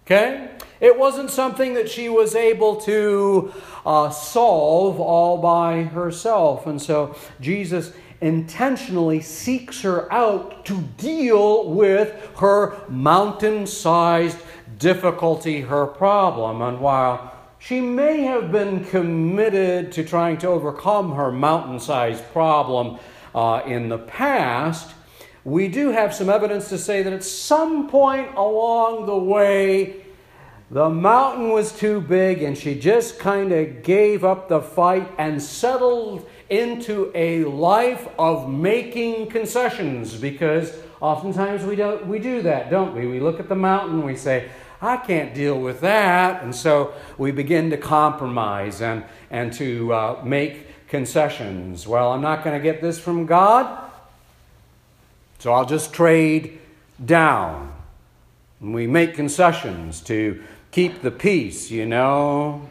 Okay? 0.06 0.50
It 0.80 1.00
wasn't 1.00 1.32
something 1.32 1.76
that 1.76 1.90
she 1.90 2.10
was 2.10 2.36
able 2.36 2.76
to 2.82 3.54
uh, 3.86 4.10
solve 4.10 5.00
all 5.00 5.38
by 5.38 5.84
herself. 5.84 6.68
And 6.68 6.82
so 6.82 7.16
Jesus 7.40 7.94
intentionally 8.20 9.22
seeks 9.22 9.82
her 9.82 10.12
out 10.12 10.66
to 10.66 10.82
deal 10.98 11.70
with 11.70 12.32
her 12.38 12.78
mountain 12.90 13.66
sized 13.66 14.38
difficulty, 14.78 15.62
her 15.62 15.86
problem. 15.86 16.62
And 16.62 16.80
while 16.80 17.34
she 17.60 17.80
may 17.80 18.24
have 18.24 18.52
been 18.52 18.84
committed 18.84 19.94
to 19.94 20.04
trying 20.04 20.38
to 20.40 20.48
overcome 20.48 21.16
her 21.16 21.32
mountain 21.32 21.80
sized 21.80 22.24
problem 22.34 23.00
uh, 23.34 23.62
in 23.66 23.90
the 23.90 23.98
past, 23.98 24.94
we 25.44 25.68
do 25.68 25.90
have 25.92 26.14
some 26.14 26.30
evidence 26.30 26.70
to 26.70 26.78
say 26.78 27.04
that 27.04 27.12
at 27.12 27.24
some 27.24 27.90
point 27.90 28.34
along 28.36 29.06
the 29.06 29.18
way, 29.18 30.04
the 30.72 30.90
mountain 30.90 31.50
was 31.50 31.72
too 31.72 32.02
big 32.02 32.42
and 32.42 32.58
she 32.58 32.80
just 32.80 33.20
kind 33.20 33.52
of 33.52 33.84
gave 33.84 34.24
up 34.24 34.48
the 34.48 34.62
fight 34.62 35.12
and 35.18 35.42
settled 35.42 36.28
into 36.50 37.12
a 37.14 37.44
life 37.44 38.08
of 38.18 38.50
making 38.50 39.30
concessions 39.30 40.16
because 40.16 40.76
oftentimes 41.02 41.64
we, 41.64 41.76
don't, 41.76 42.08
we 42.08 42.20
do 42.20 42.42
that, 42.42 42.70
don't 42.70 42.96
we? 42.96 43.06
We 43.06 43.20
look 43.20 43.40
at 43.40 43.50
the 43.50 43.56
mountain 43.56 44.04
we 44.04 44.16
say, 44.16 44.50
I 44.82 44.98
can't 44.98 45.34
deal 45.34 45.60
with 45.60 45.82
that. 45.82 46.44
And 46.44 46.54
so 46.54 46.94
we 47.18 47.32
begin 47.32 47.70
to 47.70 47.78
compromise 47.78 48.82
and, 48.82 49.04
and 49.30 49.54
to 49.54 49.94
uh, 49.94 50.22
make 50.26 50.68
concessions. 50.94 51.88
Well, 51.88 52.12
I'm 52.12 52.22
not 52.22 52.44
going 52.44 52.56
to 52.56 52.62
get 52.62 52.80
this 52.80 53.00
from 53.00 53.26
God, 53.26 53.90
so 55.40 55.52
I'll 55.52 55.66
just 55.66 55.92
trade 55.92 56.60
down. 57.04 57.74
And 58.62 58.76
we 58.76 58.86
make 58.86 59.16
concessions 59.16 60.02
to 60.02 60.44
keep 60.70 61.02
the 61.02 61.10
peace, 61.10 61.72
you 61.72 61.88
know, 61.88 62.68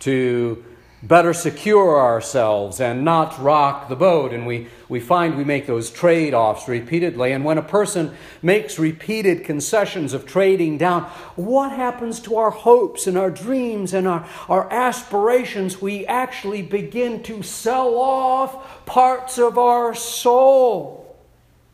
to 0.00 0.64
better 1.02 1.32
secure 1.32 1.98
ourselves 1.98 2.80
and 2.80 3.04
not 3.04 3.40
rock 3.42 3.88
the 3.88 3.96
boat. 3.96 4.32
And 4.32 4.46
we, 4.46 4.68
we 4.88 5.00
find 5.00 5.36
we 5.36 5.44
make 5.44 5.66
those 5.66 5.90
trade 5.90 6.34
offs 6.34 6.68
repeatedly. 6.68 7.32
And 7.32 7.44
when 7.44 7.58
a 7.58 7.62
person 7.62 8.14
makes 8.42 8.78
repeated 8.78 9.44
concessions 9.44 10.12
of 10.12 10.26
trading 10.26 10.78
down, 10.78 11.04
what 11.36 11.72
happens 11.72 12.20
to 12.20 12.36
our 12.36 12.50
hopes 12.50 13.06
and 13.06 13.16
our 13.16 13.30
dreams 13.30 13.94
and 13.94 14.06
our, 14.06 14.28
our 14.48 14.70
aspirations? 14.72 15.80
We 15.80 16.06
actually 16.06 16.62
begin 16.62 17.22
to 17.24 17.42
sell 17.42 17.94
off 17.94 18.84
parts 18.84 19.38
of 19.38 19.56
our 19.56 19.94
soul 19.94 21.16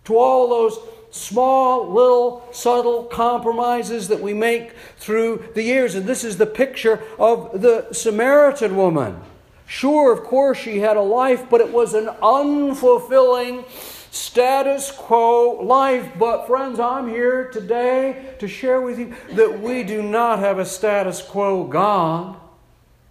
to 0.05 0.17
all 0.17 0.49
those 0.49 0.79
small, 1.11 1.91
little, 1.91 2.49
subtle 2.53 3.05
compromises 3.05 4.09
that 4.09 4.21
we 4.21 4.35
make 4.35 4.73
through 4.99 5.49
the 5.55 5.63
years. 5.63 5.95
And 5.95 6.07
this 6.07 6.25
is 6.25 6.37
the 6.37 6.47
picture 6.47 7.03
of 7.19 7.61
the 7.61 7.93
Samaritan 7.93 8.77
woman. 8.77 9.21
Sure, 9.67 10.13
of 10.13 10.23
course, 10.23 10.59
she 10.59 10.79
had 10.79 10.97
a 10.97 11.03
life, 11.03 11.51
but 11.51 11.61
it 11.61 11.73
was 11.73 11.95
an 11.95 12.07
unfulfilling 12.07 13.65
status 14.13 14.91
quo 14.91 15.63
life. 15.63 16.13
But, 16.19 16.47
friends, 16.47 16.79
I'm 16.79 17.09
here 17.09 17.51
today 17.51 18.35
to 18.39 18.49
share 18.49 18.81
with 18.81 18.99
you 18.99 19.15
that 19.33 19.61
we 19.61 19.83
do 19.83 20.03
not 20.03 20.39
have 20.39 20.59
a 20.59 20.65
status 20.65 21.21
quo 21.21 21.65
God. 21.65 22.37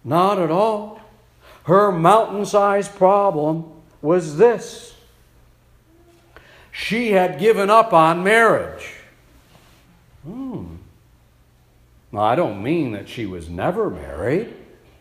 Not 0.04 0.40
at 0.40 0.52
all. 0.52 1.02
Her 1.64 1.92
mountain 1.92 2.46
sized 2.46 2.96
problem 2.96 3.72
was 4.02 4.38
this 4.38 4.95
she 6.78 7.12
had 7.12 7.40
given 7.40 7.70
up 7.70 7.94
on 7.94 8.22
marriage. 8.22 8.96
Hmm. 10.26 10.76
Now, 12.12 12.20
I 12.20 12.36
don't 12.36 12.62
mean 12.62 12.92
that 12.92 13.08
she 13.08 13.26
was 13.26 13.48
never 13.48 13.90
married. 13.90 14.54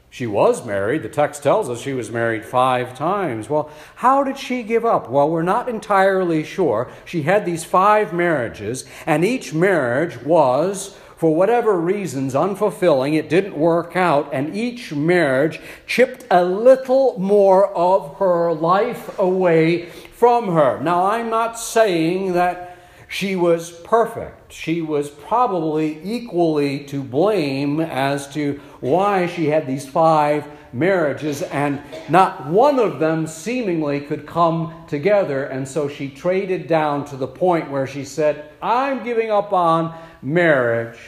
She 0.08 0.28
was 0.28 0.64
married. 0.64 1.02
The 1.02 1.08
text 1.08 1.42
tells 1.42 1.68
us 1.68 1.80
she 1.80 1.92
was 1.92 2.12
married 2.12 2.44
five 2.44 2.96
times. 2.96 3.50
Well, 3.50 3.72
how 3.96 4.22
did 4.22 4.38
she 4.38 4.62
give 4.62 4.84
up? 4.84 5.10
Well, 5.10 5.28
we're 5.28 5.42
not 5.42 5.68
entirely 5.68 6.44
sure. 6.44 6.88
She 7.04 7.22
had 7.22 7.44
these 7.44 7.64
five 7.64 8.12
marriages, 8.12 8.84
and 9.04 9.24
each 9.24 9.52
marriage 9.52 10.22
was, 10.22 10.96
for 11.16 11.34
whatever 11.34 11.76
reasons, 11.80 12.34
unfulfilling. 12.34 13.18
It 13.18 13.28
didn't 13.28 13.56
work 13.58 13.96
out, 13.96 14.30
and 14.32 14.54
each 14.54 14.92
marriage 14.92 15.58
chipped 15.88 16.24
a 16.30 16.44
little 16.44 17.18
more 17.18 17.76
of 17.76 18.18
her 18.18 18.52
life 18.52 19.18
away 19.18 19.88
from 20.24 20.54
her. 20.54 20.80
Now, 20.80 21.04
I'm 21.04 21.28
not 21.28 21.58
saying 21.58 22.32
that 22.32 22.78
she 23.08 23.36
was 23.36 23.70
perfect. 23.70 24.54
She 24.54 24.80
was 24.80 25.10
probably 25.10 26.00
equally 26.02 26.84
to 26.84 27.02
blame 27.02 27.78
as 27.78 28.26
to 28.32 28.58
why 28.80 29.26
she 29.26 29.48
had 29.48 29.66
these 29.66 29.86
five 29.86 30.46
marriages, 30.72 31.42
and 31.42 31.78
not 32.08 32.46
one 32.46 32.78
of 32.78 33.00
them 33.00 33.26
seemingly 33.26 34.00
could 34.00 34.26
come 34.26 34.72
together. 34.88 35.44
And 35.44 35.68
so 35.68 35.90
she 35.90 36.08
traded 36.08 36.68
down 36.68 37.04
to 37.08 37.18
the 37.18 37.28
point 37.28 37.70
where 37.70 37.86
she 37.86 38.02
said, 38.06 38.50
I'm 38.62 39.04
giving 39.04 39.30
up 39.30 39.52
on 39.52 39.94
marriage. 40.22 40.98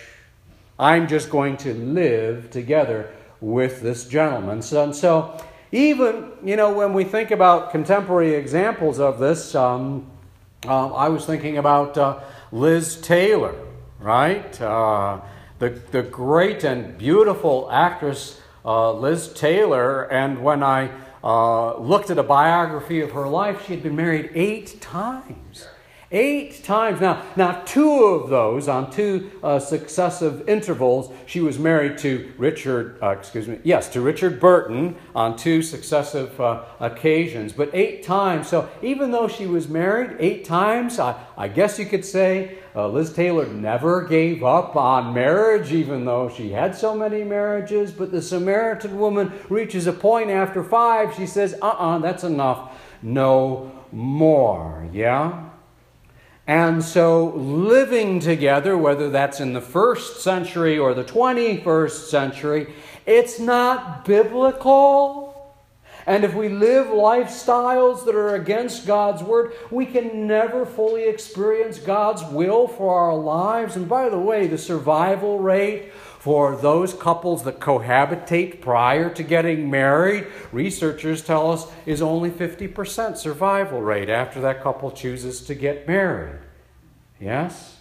I'm 0.79 1.09
just 1.09 1.31
going 1.31 1.57
to 1.57 1.73
live 1.73 2.51
together 2.51 3.11
with 3.41 3.81
this 3.81 4.07
gentleman. 4.07 4.61
So, 4.61 4.85
and 4.85 4.95
so 4.95 5.43
even, 5.77 6.33
you 6.43 6.57
know, 6.57 6.73
when 6.73 6.95
we 6.95 7.05
think 7.05 7.31
about 7.31 7.71
contemporary 7.71 8.35
examples 8.35 8.99
of 8.99 9.19
this, 9.19 9.55
um, 9.55 10.11
uh, 10.67 10.93
I 10.93 11.11
was 11.11 11.27
thinking 11.27 11.59
about 11.59 11.99
uh, 11.99 12.21
Liz 12.51 12.99
Taylor, 13.01 13.55
right? 14.01 14.59
Uh, 14.61 15.21
the, 15.59 15.69
the 15.91 16.03
great 16.03 16.65
and 16.65 16.97
beautiful 16.97 17.69
actress 17.71 18.41
uh, 18.65 18.93
Liz 18.93 19.33
Taylor. 19.35 20.05
And 20.05 20.43
when 20.43 20.63
I 20.63 20.91
uh, 21.23 21.77
looked 21.79 22.09
at 22.11 22.19
a 22.19 22.23
biography 22.23 23.03
of 23.03 23.13
her 23.13 23.29
life, 23.29 23.67
she 23.67 23.75
had 23.75 23.83
been 23.83 23.97
married 23.97 24.31
eight 24.35 24.81
times. 24.81 25.69
Eight 26.13 26.63
times. 26.63 27.01
Now, 27.01 27.25
now 27.35 27.63
two 27.65 28.05
of 28.05 28.31
those, 28.31 28.69
on 28.69 28.93
two 28.93 29.29
uh, 29.43 29.59
successive 29.59 30.49
intervals, 30.49 31.13
she 31.27 31.41
was 31.41 31.59
married 31.59 31.99
to 31.99 32.33
Richard, 32.39 33.03
uh, 33.03 33.09
excuse 33.09 33.49
me, 33.49 33.59
yes, 33.65 33.89
to 33.89 34.01
Richard 34.01 34.39
Burton 34.39 34.95
on 35.17 35.37
two 35.37 35.63
successive 35.63 36.41
uh, 36.41 36.63
occasions, 36.79 37.53
but 37.53 37.71
eight 37.75 38.05
times. 38.05 38.47
So 38.47 38.69
even 38.83 39.11
though 39.11 39.27
she 39.27 39.49
was 39.49 39.67
married 39.67 40.17
eight 40.21 40.45
times, 40.45 41.01
I, 41.01 41.21
I 41.37 41.49
guess 41.49 41.77
you 41.77 41.87
could 41.87 42.05
say 42.05 42.59
uh, 42.77 42.87
Liz 42.87 43.13
Taylor 43.13 43.47
never 43.47 44.07
gave 44.07 44.45
up 44.45 44.77
on 44.77 45.13
marriage, 45.13 45.73
even 45.73 46.05
though 46.05 46.29
she 46.29 46.51
had 46.53 46.77
so 46.77 46.95
many 46.95 47.25
marriages. 47.25 47.91
But 47.91 48.13
the 48.13 48.23
Samaritan 48.23 48.97
woman 48.97 49.33
reaches 49.49 49.89
a 49.89 49.93
point 49.93 50.31
after 50.31 50.63
five, 50.63 51.17
she 51.17 51.27
says, 51.27 51.55
uh 51.55 51.67
uh-uh, 51.67 51.97
uh, 51.97 51.99
that's 51.99 52.23
enough. 52.23 52.81
No 53.03 53.73
more. 53.91 54.89
Yeah? 54.93 55.46
And 56.47 56.85
so, 56.85 57.31
living 57.35 58.21
together, 58.21 58.79
whether 58.79 59.11
that's 59.11 59.41
in 59.41 59.53
the 59.53 59.61
first 59.61 60.23
century 60.23 60.79
or 60.79 60.95
the 60.95 61.03
21st 61.03 62.09
century, 62.09 62.73
it's 63.05 63.41
not 63.41 64.05
biblical. 64.05 65.27
And 66.07 66.23
if 66.23 66.35
we 66.35 66.49
live 66.49 66.87
lifestyles 66.87 68.05
that 68.05 68.15
are 68.15 68.37
against 68.37 68.87
God's 68.87 69.25
word, 69.25 69.55
we 69.73 69.87
can 69.87 70.29
never 70.29 70.65
fully 70.65 71.09
experience 71.09 71.81
God's 71.81 72.23
will 72.23 72.69
for 72.69 72.95
our 72.95 73.17
lives. 73.17 73.75
And 73.75 73.89
by 73.89 74.09
the 74.09 74.19
way, 74.19 74.47
the 74.47 74.57
survival 74.57 75.41
rate 75.41 75.91
for 76.19 76.57
those 76.57 76.93
couples 76.95 77.45
that 77.45 77.61
cohabitate 77.61 78.61
prior 78.61 79.09
to 79.11 79.23
getting 79.23 79.71
married, 79.71 80.27
researchers 80.53 81.23
tell 81.23 81.53
us 81.53 81.71
is 81.85 82.03
only 82.03 82.31
50% 82.31 83.17
survival 83.17 83.81
rate 83.81 84.09
after 84.09 84.41
that 84.41 84.63
couple 84.63 84.91
chooses 84.91 85.41
to 85.43 85.55
get 85.55 85.87
married. 85.87 86.41
Yes? 87.21 87.76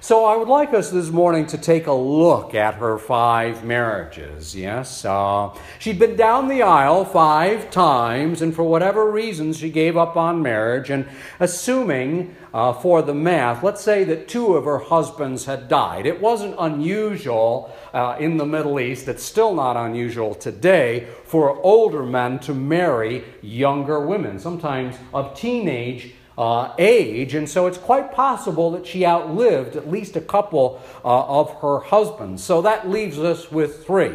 So 0.00 0.24
I 0.24 0.36
would 0.36 0.46
like 0.46 0.74
us 0.74 0.92
this 0.92 1.10
morning 1.10 1.46
to 1.48 1.58
take 1.58 1.88
a 1.88 1.92
look 1.92 2.54
at 2.54 2.74
her 2.74 2.98
five 2.98 3.64
marriages. 3.64 4.54
Yes, 4.54 5.04
uh, 5.04 5.52
she'd 5.80 5.98
been 5.98 6.14
down 6.14 6.46
the 6.46 6.62
aisle 6.62 7.04
five 7.04 7.68
times, 7.72 8.40
and 8.40 8.54
for 8.54 8.62
whatever 8.62 9.10
reasons, 9.10 9.58
she 9.58 9.70
gave 9.70 9.96
up 9.96 10.16
on 10.16 10.40
marriage. 10.40 10.88
And 10.88 11.04
assuming 11.40 12.36
uh, 12.54 12.74
for 12.74 13.02
the 13.02 13.12
math, 13.12 13.64
let's 13.64 13.82
say 13.82 14.04
that 14.04 14.28
two 14.28 14.54
of 14.54 14.66
her 14.66 14.78
husbands 14.78 15.46
had 15.46 15.66
died. 15.66 16.06
It 16.06 16.20
wasn't 16.20 16.54
unusual 16.60 17.74
uh, 17.92 18.16
in 18.20 18.36
the 18.36 18.46
Middle 18.46 18.78
East, 18.78 19.08
it's 19.08 19.24
still 19.24 19.52
not 19.52 19.76
unusual 19.76 20.32
today 20.32 21.08
for 21.24 21.60
older 21.62 22.04
men 22.04 22.38
to 22.40 22.54
marry 22.54 23.24
younger 23.42 24.06
women, 24.06 24.38
sometimes 24.38 24.94
of 25.12 25.36
teenage 25.36 26.14
uh, 26.38 26.72
age, 26.78 27.34
and 27.34 27.48
so 27.48 27.66
it's 27.66 27.78
quite 27.78 28.12
possible 28.12 28.70
that 28.70 28.86
she 28.86 29.04
outlived 29.04 29.74
at 29.74 29.90
least 29.90 30.14
a 30.14 30.20
couple 30.20 30.80
uh, 31.04 31.40
of 31.40 31.52
her 31.62 31.80
husbands. 31.80 32.44
So 32.44 32.62
that 32.62 32.88
leaves 32.88 33.18
us 33.18 33.50
with 33.50 33.84
three. 33.84 34.14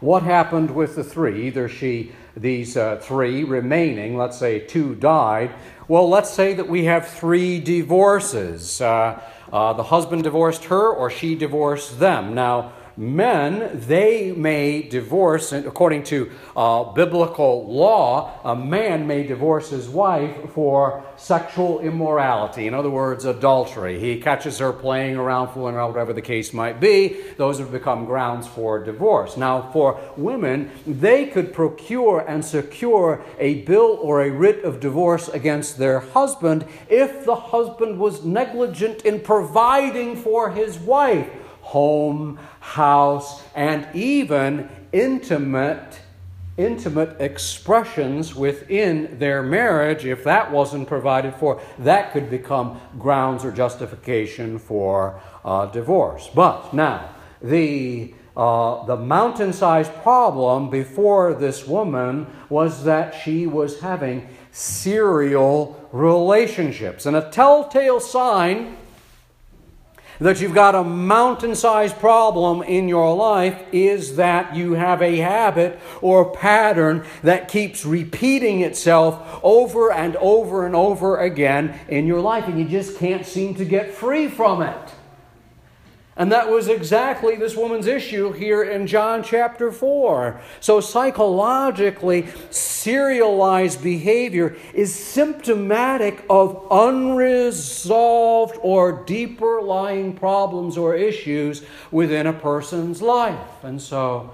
What 0.00 0.24
happened 0.24 0.74
with 0.74 0.96
the 0.96 1.04
three? 1.04 1.46
Either 1.46 1.68
she, 1.68 2.10
these 2.36 2.76
uh, 2.76 2.96
three 3.00 3.44
remaining, 3.44 4.16
let's 4.16 4.38
say 4.38 4.58
two 4.58 4.96
died. 4.96 5.52
Well, 5.86 6.08
let's 6.08 6.30
say 6.30 6.54
that 6.54 6.68
we 6.68 6.86
have 6.86 7.06
three 7.06 7.60
divorces. 7.60 8.80
Uh, 8.80 9.20
uh, 9.52 9.72
the 9.74 9.84
husband 9.84 10.24
divorced 10.24 10.64
her, 10.64 10.90
or 10.90 11.10
she 11.10 11.36
divorced 11.36 12.00
them. 12.00 12.34
Now, 12.34 12.72
men, 12.98 13.70
they 13.86 14.32
may 14.32 14.82
divorce, 14.82 15.52
according 15.52 16.02
to 16.02 16.30
uh, 16.56 16.82
biblical 16.82 17.72
law, 17.72 18.40
a 18.44 18.56
man 18.56 19.06
may 19.06 19.22
divorce 19.22 19.70
his 19.70 19.88
wife 19.88 20.50
for 20.50 21.04
sexual 21.16 21.78
immorality. 21.78 22.66
In 22.66 22.74
other 22.74 22.90
words, 22.90 23.24
adultery. 23.24 24.00
He 24.00 24.20
catches 24.20 24.58
her 24.58 24.72
playing 24.72 25.16
around, 25.16 25.54
fooling 25.54 25.76
around, 25.76 25.92
whatever 25.92 26.12
the 26.12 26.22
case 26.22 26.52
might 26.52 26.80
be. 26.80 27.20
Those 27.36 27.60
have 27.60 27.70
become 27.70 28.04
grounds 28.04 28.48
for 28.48 28.82
divorce. 28.82 29.36
Now, 29.36 29.70
for 29.70 30.00
women, 30.16 30.72
they 30.84 31.26
could 31.26 31.52
procure 31.52 32.24
and 32.26 32.44
secure 32.44 33.24
a 33.38 33.62
bill 33.62 33.96
or 34.02 34.22
a 34.22 34.30
writ 34.30 34.64
of 34.64 34.80
divorce 34.80 35.28
against 35.28 35.78
their 35.78 36.00
husband 36.00 36.66
if 36.88 37.24
the 37.24 37.36
husband 37.36 38.00
was 38.00 38.24
negligent 38.24 39.02
in 39.02 39.20
providing 39.20 40.16
for 40.16 40.50
his 40.50 40.78
wife 40.80 41.30
home, 41.68 42.38
house, 42.60 43.42
and 43.54 43.86
even 43.94 44.68
intimate 44.92 46.00
intimate 46.56 47.20
expressions 47.20 48.34
within 48.34 49.16
their 49.20 49.44
marriage, 49.44 50.04
if 50.04 50.24
that 50.24 50.50
wasn't 50.50 50.88
provided 50.88 51.32
for, 51.36 51.62
that 51.78 52.12
could 52.12 52.28
become 52.28 52.80
grounds 52.98 53.44
or 53.44 53.52
justification 53.52 54.58
for 54.58 55.20
uh, 55.44 55.66
divorce. 55.66 56.28
But 56.34 56.74
now, 56.74 57.14
the 57.40 58.12
uh, 58.36 58.84
the 58.86 58.96
mountain 58.96 59.52
sized 59.52 59.92
problem 60.02 60.70
before 60.70 61.34
this 61.34 61.66
woman 61.66 62.24
was 62.48 62.84
that 62.84 63.12
she 63.12 63.48
was 63.48 63.80
having 63.80 64.28
serial 64.52 65.88
relationships. 65.90 67.04
And 67.04 67.16
a 67.16 67.30
telltale 67.30 67.98
sign 67.98 68.76
that 70.20 70.40
you've 70.40 70.54
got 70.54 70.74
a 70.74 70.84
mountain 70.84 71.54
sized 71.54 71.98
problem 71.98 72.62
in 72.62 72.88
your 72.88 73.14
life 73.14 73.60
is 73.72 74.16
that 74.16 74.54
you 74.56 74.74
have 74.74 75.02
a 75.02 75.16
habit 75.18 75.78
or 76.00 76.30
pattern 76.32 77.04
that 77.22 77.48
keeps 77.48 77.84
repeating 77.84 78.60
itself 78.62 79.40
over 79.42 79.92
and 79.92 80.16
over 80.16 80.66
and 80.66 80.74
over 80.74 81.18
again 81.18 81.78
in 81.88 82.06
your 82.06 82.20
life, 82.20 82.46
and 82.48 82.58
you 82.58 82.64
just 82.64 82.98
can't 82.98 83.24
seem 83.24 83.54
to 83.54 83.64
get 83.64 83.94
free 83.94 84.28
from 84.28 84.62
it. 84.62 84.87
And 86.18 86.32
that 86.32 86.50
was 86.50 86.66
exactly 86.66 87.36
this 87.36 87.56
woman's 87.56 87.86
issue 87.86 88.32
here 88.32 88.64
in 88.64 88.88
John 88.88 89.22
chapter 89.22 89.70
4. 89.70 90.40
So, 90.58 90.80
psychologically, 90.80 92.26
serialized 92.50 93.84
behavior 93.84 94.56
is 94.74 94.92
symptomatic 94.92 96.24
of 96.28 96.66
unresolved 96.72 98.58
or 98.62 99.04
deeper 99.04 99.62
lying 99.62 100.12
problems 100.12 100.76
or 100.76 100.96
issues 100.96 101.62
within 101.92 102.26
a 102.26 102.32
person's 102.32 103.00
life. 103.00 103.62
And 103.62 103.80
so, 103.80 104.32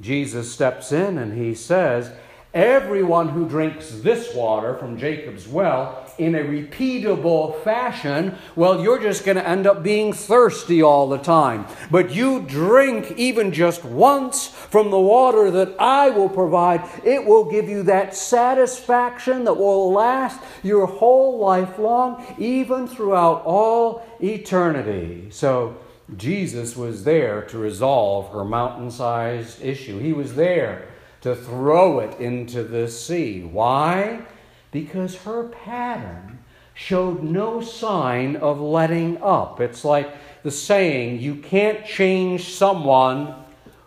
Jesus 0.00 0.52
steps 0.52 0.92
in 0.92 1.18
and 1.18 1.36
he 1.36 1.52
says, 1.56 2.12
Everyone 2.52 3.30
who 3.30 3.48
drinks 3.48 3.90
this 3.90 4.32
water 4.32 4.76
from 4.76 4.96
Jacob's 4.96 5.48
well 5.48 6.03
in 6.18 6.34
a 6.34 6.40
repeatable 6.40 7.62
fashion, 7.62 8.36
well, 8.56 8.80
you're 8.80 9.00
just 9.00 9.24
going 9.24 9.36
to 9.36 9.48
end 9.48 9.66
up 9.66 9.82
being 9.82 10.12
thirsty 10.12 10.82
all 10.82 11.08
the 11.08 11.18
time. 11.18 11.66
But 11.90 12.14
you 12.14 12.40
drink 12.42 13.12
even 13.16 13.52
just 13.52 13.84
once 13.84 14.48
from 14.48 14.90
the 14.90 15.00
water 15.00 15.50
that 15.50 15.74
I 15.78 16.10
will 16.10 16.28
provide, 16.28 16.88
it 17.04 17.24
will 17.24 17.44
give 17.44 17.68
you 17.68 17.82
that 17.84 18.14
satisfaction 18.14 19.44
that 19.44 19.54
will 19.54 19.92
last 19.92 20.40
your 20.62 20.86
whole 20.86 21.38
life 21.38 21.78
long, 21.78 22.24
even 22.38 22.86
throughout 22.86 23.42
all 23.44 24.06
eternity. 24.20 25.28
So, 25.30 25.76
Jesus 26.16 26.76
was 26.76 27.04
there 27.04 27.42
to 27.46 27.58
resolve 27.58 28.30
her 28.32 28.44
mountain 28.44 28.90
sized 28.90 29.62
issue. 29.62 29.98
He 29.98 30.12
was 30.12 30.34
there 30.34 30.88
to 31.22 31.34
throw 31.34 32.00
it 32.00 32.20
into 32.20 32.62
the 32.62 32.88
sea. 32.88 33.42
Why? 33.42 34.26
Because 34.74 35.14
her 35.18 35.44
pattern 35.44 36.36
showed 36.74 37.22
no 37.22 37.60
sign 37.60 38.34
of 38.34 38.60
letting 38.60 39.22
up. 39.22 39.60
It's 39.60 39.84
like 39.84 40.12
the 40.42 40.50
saying 40.50 41.20
you 41.20 41.36
can't 41.36 41.86
change 41.86 42.52
someone 42.52 43.36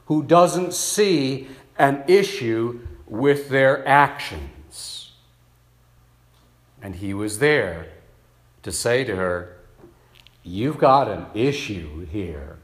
who 0.05 0.23
doesn't 0.23 0.73
see 0.73 1.49
an 1.77 2.05
issue 2.07 2.79
with 3.05 3.49
their 3.49 3.85
actions. 3.85 5.11
And 6.81 6.95
he 6.95 7.13
was 7.13 7.39
there 7.39 7.87
to 8.63 8.71
say 8.71 9.03
to 9.03 9.17
her, 9.17 9.57
You've 10.41 10.77
got 10.77 11.09
an 11.09 11.25
issue 11.33 12.05
here 12.05 12.56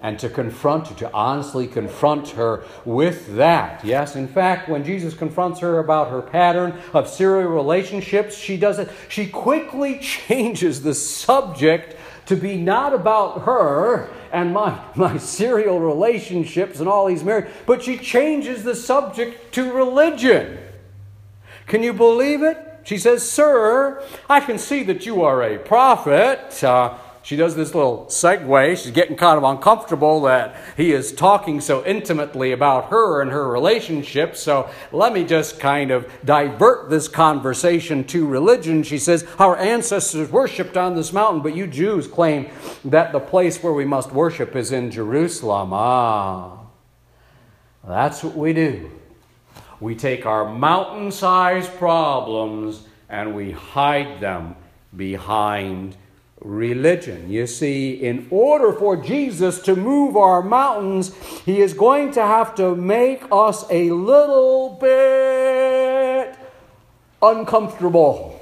and 0.00 0.18
to 0.18 0.28
confront 0.28 0.96
to 0.98 1.12
honestly 1.12 1.66
confront 1.66 2.30
her 2.30 2.64
with 2.84 3.36
that. 3.36 3.84
Yes, 3.84 4.16
in 4.16 4.28
fact, 4.28 4.68
when 4.68 4.84
Jesus 4.84 5.14
confronts 5.14 5.60
her 5.60 5.78
about 5.78 6.10
her 6.10 6.22
pattern 6.22 6.78
of 6.92 7.08
serial 7.08 7.50
relationships, 7.50 8.36
she 8.36 8.56
does 8.56 8.78
it. 8.78 8.90
She 9.08 9.26
quickly 9.26 9.98
changes 10.00 10.82
the 10.82 10.94
subject 10.94 11.96
to 12.26 12.36
be 12.36 12.56
not 12.56 12.92
about 12.92 13.42
her 13.42 14.10
and 14.32 14.52
my, 14.52 14.78
my 14.94 15.16
serial 15.18 15.80
relationships 15.80 16.80
and 16.80 16.88
all 16.88 17.06
these 17.06 17.24
married, 17.24 17.48
but 17.64 17.82
she 17.82 17.96
changes 17.96 18.62
the 18.62 18.74
subject 18.74 19.52
to 19.54 19.72
religion. 19.72 20.58
Can 21.66 21.82
you 21.82 21.92
believe 21.92 22.42
it? 22.42 22.58
She 22.84 22.98
says, 22.98 23.28
Sir, 23.28 24.04
I 24.30 24.38
can 24.38 24.58
see 24.58 24.84
that 24.84 25.06
you 25.06 25.24
are 25.24 25.42
a 25.42 25.58
prophet. 25.58 26.62
Uh, 26.62 26.96
she 27.26 27.34
does 27.34 27.56
this 27.56 27.74
little 27.74 28.06
segue. 28.06 28.80
She's 28.80 28.92
getting 28.92 29.16
kind 29.16 29.36
of 29.36 29.42
uncomfortable 29.42 30.20
that 30.20 30.54
he 30.76 30.92
is 30.92 31.10
talking 31.10 31.60
so 31.60 31.84
intimately 31.84 32.52
about 32.52 32.90
her 32.90 33.20
and 33.20 33.32
her 33.32 33.50
relationship. 33.50 34.36
So 34.36 34.70
let 34.92 35.12
me 35.12 35.24
just 35.24 35.58
kind 35.58 35.90
of 35.90 36.08
divert 36.24 36.88
this 36.88 37.08
conversation 37.08 38.04
to 38.04 38.28
religion. 38.28 38.84
She 38.84 38.98
says, 38.98 39.26
Our 39.40 39.56
ancestors 39.56 40.30
worshiped 40.30 40.76
on 40.76 40.94
this 40.94 41.12
mountain, 41.12 41.42
but 41.42 41.56
you 41.56 41.66
Jews 41.66 42.06
claim 42.06 42.48
that 42.84 43.10
the 43.10 43.18
place 43.18 43.60
where 43.60 43.72
we 43.72 43.84
must 43.84 44.12
worship 44.12 44.54
is 44.54 44.70
in 44.70 44.92
Jerusalem. 44.92 45.72
Ah, 45.72 46.58
that's 47.84 48.22
what 48.22 48.36
we 48.36 48.52
do. 48.52 48.88
We 49.80 49.96
take 49.96 50.26
our 50.26 50.48
mountain 50.48 51.10
sized 51.10 51.74
problems 51.76 52.86
and 53.08 53.34
we 53.34 53.50
hide 53.50 54.20
them 54.20 54.54
behind 54.94 55.96
religion. 56.46 57.28
You 57.28 57.46
see, 57.46 57.94
in 57.94 58.28
order 58.30 58.72
for 58.72 58.96
Jesus 58.96 59.58
to 59.62 59.74
move 59.74 60.16
our 60.16 60.42
mountains, 60.42 61.14
he 61.44 61.60
is 61.60 61.74
going 61.74 62.12
to 62.12 62.22
have 62.22 62.54
to 62.54 62.76
make 62.76 63.24
us 63.32 63.64
a 63.70 63.90
little 63.90 64.78
bit 64.80 66.36
uncomfortable. 67.20 68.40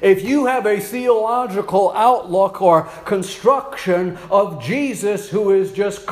If 0.00 0.24
you 0.24 0.46
have 0.46 0.66
a 0.66 0.80
theological 0.80 1.92
outlook 1.92 2.60
or 2.60 2.82
construction 3.04 4.18
of 4.30 4.62
Jesus 4.62 5.30
who 5.30 5.52
is 5.52 5.72
just 5.72 6.06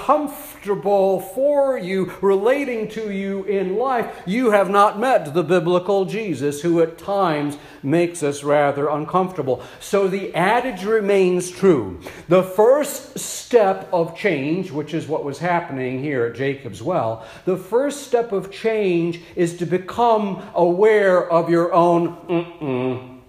comfortable 0.60 1.20
for 1.20 1.78
you, 1.78 2.12
relating 2.20 2.86
to 2.86 3.10
you 3.10 3.44
in 3.44 3.76
life, 3.76 4.22
you 4.26 4.50
have 4.50 4.68
not 4.68 5.00
met 5.00 5.32
the 5.32 5.42
biblical 5.42 6.04
Jesus 6.04 6.60
who 6.60 6.82
at 6.82 6.98
times 6.98 7.56
makes 7.82 8.22
us 8.22 8.44
rather 8.44 8.88
uncomfortable. 8.88 9.62
So 9.80 10.06
the 10.06 10.34
adage 10.34 10.84
remains 10.84 11.50
true. 11.50 11.98
The 12.28 12.42
first 12.42 13.18
step 13.18 13.88
of 13.90 14.14
change, 14.14 14.70
which 14.70 14.92
is 14.92 15.08
what 15.08 15.24
was 15.24 15.38
happening 15.38 16.02
here 16.02 16.26
at 16.26 16.36
Jacob's 16.36 16.82
Well, 16.82 17.24
the 17.46 17.56
first 17.56 18.06
step 18.06 18.32
of 18.32 18.52
change 18.52 19.22
is 19.36 19.56
to 19.58 19.66
become 19.66 20.42
aware 20.54 21.30
of 21.30 21.48
your 21.48 21.72
own 21.72 22.16
mm-mm 22.26 23.19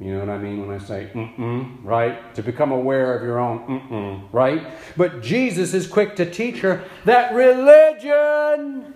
you 0.00 0.14
know 0.14 0.20
what 0.20 0.28
I 0.28 0.38
mean 0.38 0.66
when 0.66 0.80
I 0.80 0.82
say 0.82 1.10
mm-mm, 1.12 1.78
right? 1.82 2.34
To 2.36 2.42
become 2.42 2.70
aware 2.70 3.16
of 3.16 3.22
your 3.24 3.38
own 3.38 3.58
mm-mm, 3.66 4.28
right? 4.32 4.66
But 4.96 5.22
Jesus 5.22 5.74
is 5.74 5.86
quick 5.86 6.14
to 6.16 6.30
teach 6.30 6.60
her 6.60 6.84
that 7.04 7.34
religion 7.34 8.94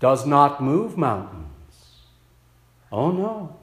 does 0.00 0.26
not 0.26 0.62
move 0.62 0.98
mountains. 0.98 1.46
Oh 2.92 3.10
no. 3.10 3.56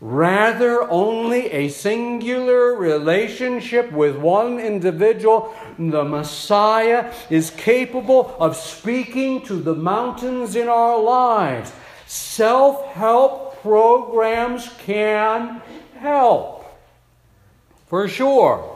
Rather, 0.00 0.90
only 0.90 1.48
a 1.52 1.68
singular 1.68 2.74
relationship 2.74 3.92
with 3.92 4.16
one 4.16 4.58
individual, 4.58 5.54
the 5.78 6.02
Messiah, 6.02 7.12
is 7.30 7.50
capable 7.50 8.34
of 8.40 8.56
speaking 8.56 9.42
to 9.42 9.54
the 9.54 9.76
mountains 9.76 10.56
in 10.56 10.66
our 10.66 11.00
lives. 11.00 11.72
Self 12.06 12.84
help 12.94 13.51
programs 13.62 14.68
can 14.80 15.62
help. 15.96 16.66
For 17.86 18.08
sure. 18.08 18.68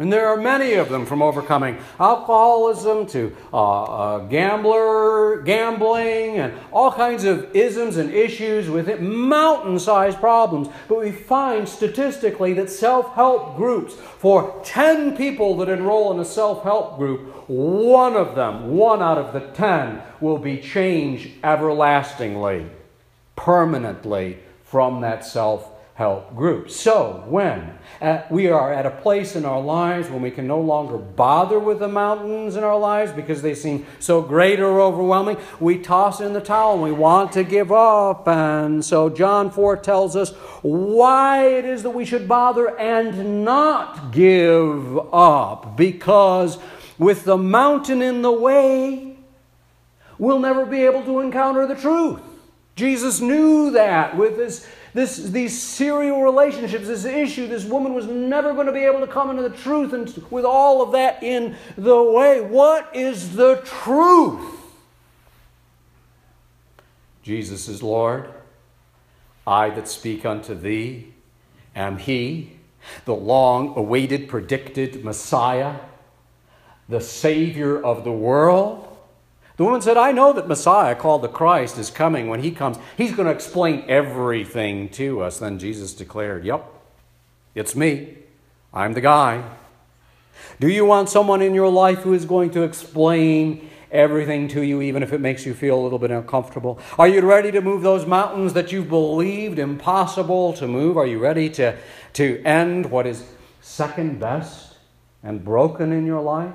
And 0.00 0.12
there 0.12 0.28
are 0.28 0.36
many 0.36 0.74
of 0.74 0.90
them 0.90 1.04
from 1.04 1.22
overcoming 1.22 1.76
alcoholism 1.98 3.04
to 3.08 3.36
uh, 3.52 3.82
uh, 3.82 4.18
gambler, 4.28 5.42
gambling, 5.42 6.38
and 6.38 6.54
all 6.70 6.92
kinds 6.92 7.24
of 7.24 7.54
isms 7.54 7.96
and 7.96 8.14
issues 8.14 8.70
with 8.70 8.88
it, 8.88 9.02
mountain 9.02 9.76
sized 9.80 10.18
problems. 10.18 10.68
But 10.86 11.00
we 11.00 11.10
find 11.10 11.68
statistically 11.68 12.52
that 12.54 12.70
self 12.70 13.12
help 13.16 13.56
groups, 13.56 13.94
for 13.94 14.60
10 14.64 15.16
people 15.16 15.56
that 15.56 15.68
enroll 15.68 16.12
in 16.12 16.20
a 16.20 16.24
self 16.24 16.62
help 16.62 16.96
group, 16.96 17.48
one 17.48 18.14
of 18.14 18.36
them, 18.36 18.76
one 18.76 19.02
out 19.02 19.18
of 19.18 19.32
the 19.32 19.40
10, 19.40 20.00
will 20.20 20.38
be 20.38 20.58
changed 20.58 21.28
everlastingly 21.42 22.66
permanently 23.38 24.36
from 24.64 25.00
that 25.00 25.24
self 25.24 25.70
help 25.94 26.34
group. 26.36 26.70
So, 26.70 27.24
when 27.26 27.76
uh, 28.00 28.22
we 28.30 28.48
are 28.48 28.72
at 28.72 28.84
a 28.84 28.90
place 28.90 29.34
in 29.34 29.44
our 29.44 29.60
lives 29.60 30.08
when 30.08 30.22
we 30.22 30.30
can 30.30 30.46
no 30.46 30.60
longer 30.60 30.98
bother 30.98 31.58
with 31.58 31.78
the 31.78 31.88
mountains 31.88 32.56
in 32.56 32.62
our 32.62 32.78
lives 32.78 33.10
because 33.12 33.42
they 33.42 33.54
seem 33.54 33.86
so 34.00 34.22
great 34.22 34.60
or 34.60 34.80
overwhelming, 34.80 35.38
we 35.58 35.78
toss 35.78 36.20
in 36.20 36.34
the 36.34 36.40
towel 36.40 36.74
and 36.74 36.82
we 36.82 36.92
want 36.92 37.32
to 37.32 37.44
give 37.44 37.72
up. 37.72 38.28
And 38.28 38.84
so, 38.84 39.08
John 39.08 39.50
4 39.50 39.76
tells 39.78 40.16
us 40.16 40.30
why 40.62 41.46
it 41.46 41.64
is 41.64 41.82
that 41.84 41.90
we 41.90 42.04
should 42.04 42.28
bother 42.28 42.78
and 42.78 43.44
not 43.44 44.12
give 44.12 44.98
up 45.12 45.76
because 45.76 46.58
with 46.98 47.24
the 47.24 47.36
mountain 47.36 48.02
in 48.02 48.22
the 48.22 48.32
way, 48.32 49.16
we'll 50.18 50.40
never 50.40 50.66
be 50.66 50.82
able 50.82 51.04
to 51.04 51.20
encounter 51.20 51.66
the 51.66 51.76
truth. 51.76 52.20
Jesus 52.78 53.20
knew 53.20 53.72
that 53.72 54.16
with 54.16 54.36
this, 54.36 54.64
this, 54.94 55.16
these 55.16 55.60
serial 55.60 56.22
relationships, 56.22 56.86
this 56.86 57.04
issue, 57.04 57.48
this 57.48 57.64
woman 57.64 57.92
was 57.92 58.06
never 58.06 58.54
going 58.54 58.68
to 58.68 58.72
be 58.72 58.84
able 58.84 59.00
to 59.00 59.06
come 59.08 59.30
into 59.30 59.42
the 59.42 59.56
truth, 59.56 59.92
and 59.92 60.06
with 60.30 60.44
all 60.44 60.80
of 60.80 60.92
that 60.92 61.20
in 61.20 61.56
the 61.76 62.00
way, 62.00 62.40
what 62.40 62.88
is 62.94 63.34
the 63.34 63.60
truth? 63.64 64.54
Jesus 67.24 67.68
is 67.68 67.82
Lord. 67.82 68.30
I 69.44 69.70
that 69.70 69.88
speak 69.88 70.24
unto 70.24 70.54
thee 70.54 71.14
am 71.74 71.98
He, 71.98 72.52
the 73.06 73.14
long 73.16 73.76
awaited, 73.76 74.28
predicted 74.28 75.04
Messiah, 75.04 75.80
the 76.88 77.00
Savior 77.00 77.82
of 77.84 78.04
the 78.04 78.12
world. 78.12 78.87
The 79.58 79.64
woman 79.64 79.82
said, 79.82 79.96
I 79.96 80.12
know 80.12 80.32
that 80.32 80.46
Messiah, 80.46 80.94
called 80.94 81.22
the 81.22 81.28
Christ, 81.28 81.78
is 81.78 81.90
coming. 81.90 82.28
When 82.28 82.44
he 82.44 82.52
comes, 82.52 82.78
he's 82.96 83.12
going 83.12 83.26
to 83.26 83.34
explain 83.34 83.84
everything 83.88 84.88
to 84.90 85.20
us. 85.20 85.40
Then 85.40 85.58
Jesus 85.58 85.92
declared, 85.94 86.44
Yep, 86.44 86.64
it's 87.56 87.74
me. 87.74 88.18
I'm 88.72 88.92
the 88.92 89.00
guy. 89.00 89.42
Do 90.60 90.68
you 90.68 90.84
want 90.84 91.08
someone 91.08 91.42
in 91.42 91.54
your 91.54 91.68
life 91.68 91.98
who 91.98 92.14
is 92.14 92.24
going 92.24 92.50
to 92.50 92.62
explain 92.62 93.68
everything 93.90 94.46
to 94.48 94.62
you, 94.62 94.80
even 94.80 95.02
if 95.02 95.12
it 95.12 95.20
makes 95.20 95.44
you 95.44 95.54
feel 95.54 95.76
a 95.76 95.82
little 95.82 95.98
bit 95.98 96.12
uncomfortable? 96.12 96.78
Are 96.96 97.08
you 97.08 97.20
ready 97.22 97.50
to 97.50 97.60
move 97.60 97.82
those 97.82 98.06
mountains 98.06 98.52
that 98.52 98.70
you've 98.70 98.88
believed 98.88 99.58
impossible 99.58 100.52
to 100.52 100.68
move? 100.68 100.96
Are 100.96 101.06
you 101.06 101.18
ready 101.18 101.50
to, 101.50 101.76
to 102.12 102.40
end 102.44 102.92
what 102.92 103.08
is 103.08 103.24
second 103.60 104.20
best 104.20 104.76
and 105.24 105.44
broken 105.44 105.90
in 105.90 106.06
your 106.06 106.20
life? 106.20 106.54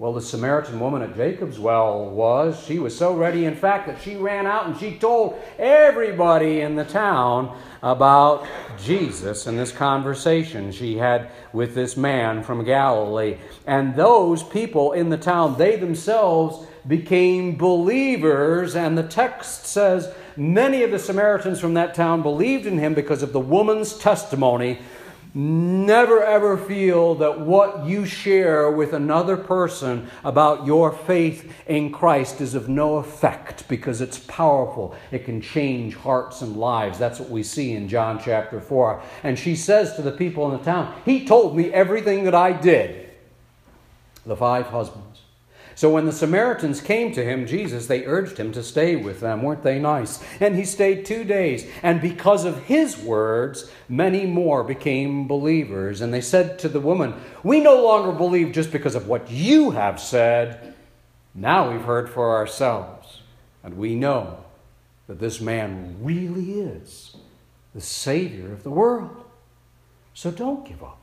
Well, 0.00 0.14
the 0.14 0.22
Samaritan 0.22 0.80
woman 0.80 1.02
at 1.02 1.14
Jacob's 1.14 1.58
well 1.58 2.08
was. 2.08 2.58
She 2.64 2.78
was 2.78 2.96
so 2.96 3.14
ready, 3.14 3.44
in 3.44 3.54
fact, 3.54 3.86
that 3.86 4.00
she 4.00 4.16
ran 4.16 4.46
out 4.46 4.66
and 4.66 4.74
she 4.78 4.96
told 4.96 5.38
everybody 5.58 6.62
in 6.62 6.74
the 6.74 6.86
town 6.86 7.54
about 7.82 8.46
Jesus 8.82 9.46
and 9.46 9.58
this 9.58 9.72
conversation 9.72 10.72
she 10.72 10.96
had 10.96 11.30
with 11.52 11.74
this 11.74 11.98
man 11.98 12.42
from 12.42 12.64
Galilee. 12.64 13.36
And 13.66 13.94
those 13.94 14.42
people 14.42 14.92
in 14.92 15.10
the 15.10 15.18
town, 15.18 15.58
they 15.58 15.76
themselves 15.76 16.66
became 16.88 17.58
believers. 17.58 18.74
And 18.74 18.96
the 18.96 19.02
text 19.02 19.66
says 19.66 20.10
many 20.34 20.82
of 20.82 20.92
the 20.92 20.98
Samaritans 20.98 21.60
from 21.60 21.74
that 21.74 21.94
town 21.94 22.22
believed 22.22 22.64
in 22.64 22.78
him 22.78 22.94
because 22.94 23.22
of 23.22 23.34
the 23.34 23.38
woman's 23.38 23.98
testimony 23.98 24.78
Never 25.32 26.24
ever 26.24 26.56
feel 26.56 27.14
that 27.16 27.40
what 27.40 27.86
you 27.86 28.04
share 28.04 28.68
with 28.70 28.92
another 28.92 29.36
person 29.36 30.10
about 30.24 30.66
your 30.66 30.90
faith 30.90 31.52
in 31.68 31.92
Christ 31.92 32.40
is 32.40 32.56
of 32.56 32.68
no 32.68 32.96
effect 32.96 33.68
because 33.68 34.00
it's 34.00 34.18
powerful. 34.18 34.96
It 35.12 35.24
can 35.24 35.40
change 35.40 35.94
hearts 35.94 36.42
and 36.42 36.56
lives. 36.56 36.98
That's 36.98 37.20
what 37.20 37.30
we 37.30 37.44
see 37.44 37.72
in 37.74 37.88
John 37.88 38.20
chapter 38.20 38.60
4. 38.60 39.02
And 39.22 39.38
she 39.38 39.54
says 39.54 39.94
to 39.94 40.02
the 40.02 40.10
people 40.10 40.50
in 40.50 40.58
the 40.58 40.64
town, 40.64 41.00
He 41.04 41.24
told 41.24 41.56
me 41.56 41.72
everything 41.72 42.24
that 42.24 42.34
I 42.34 42.52
did. 42.52 43.10
The 44.26 44.36
five 44.36 44.66
husbands. 44.66 45.09
So 45.74 45.90
when 45.90 46.04
the 46.04 46.12
Samaritans 46.12 46.80
came 46.80 47.12
to 47.12 47.24
him, 47.24 47.46
Jesus, 47.46 47.86
they 47.86 48.04
urged 48.04 48.38
him 48.38 48.52
to 48.52 48.62
stay 48.62 48.96
with 48.96 49.20
them. 49.20 49.42
Weren't 49.42 49.62
they 49.62 49.78
nice? 49.78 50.22
And 50.40 50.56
he 50.56 50.64
stayed 50.64 51.04
two 51.04 51.24
days. 51.24 51.66
And 51.82 52.00
because 52.00 52.44
of 52.44 52.64
his 52.64 52.98
words, 52.98 53.70
many 53.88 54.26
more 54.26 54.62
became 54.62 55.26
believers. 55.26 56.00
And 56.00 56.12
they 56.12 56.20
said 56.20 56.58
to 56.60 56.68
the 56.68 56.80
woman, 56.80 57.14
We 57.42 57.60
no 57.60 57.82
longer 57.82 58.12
believe 58.12 58.52
just 58.52 58.72
because 58.72 58.94
of 58.94 59.08
what 59.08 59.30
you 59.30 59.70
have 59.70 60.00
said. 60.00 60.74
Now 61.34 61.70
we've 61.70 61.84
heard 61.84 62.10
for 62.10 62.36
ourselves. 62.36 63.22
And 63.62 63.76
we 63.76 63.94
know 63.94 64.44
that 65.06 65.18
this 65.18 65.40
man 65.40 65.96
really 66.00 66.60
is 66.60 67.16
the 67.74 67.80
Savior 67.80 68.52
of 68.52 68.62
the 68.62 68.70
world. 68.70 69.24
So 70.14 70.30
don't 70.30 70.66
give 70.66 70.82
up. 70.82 70.99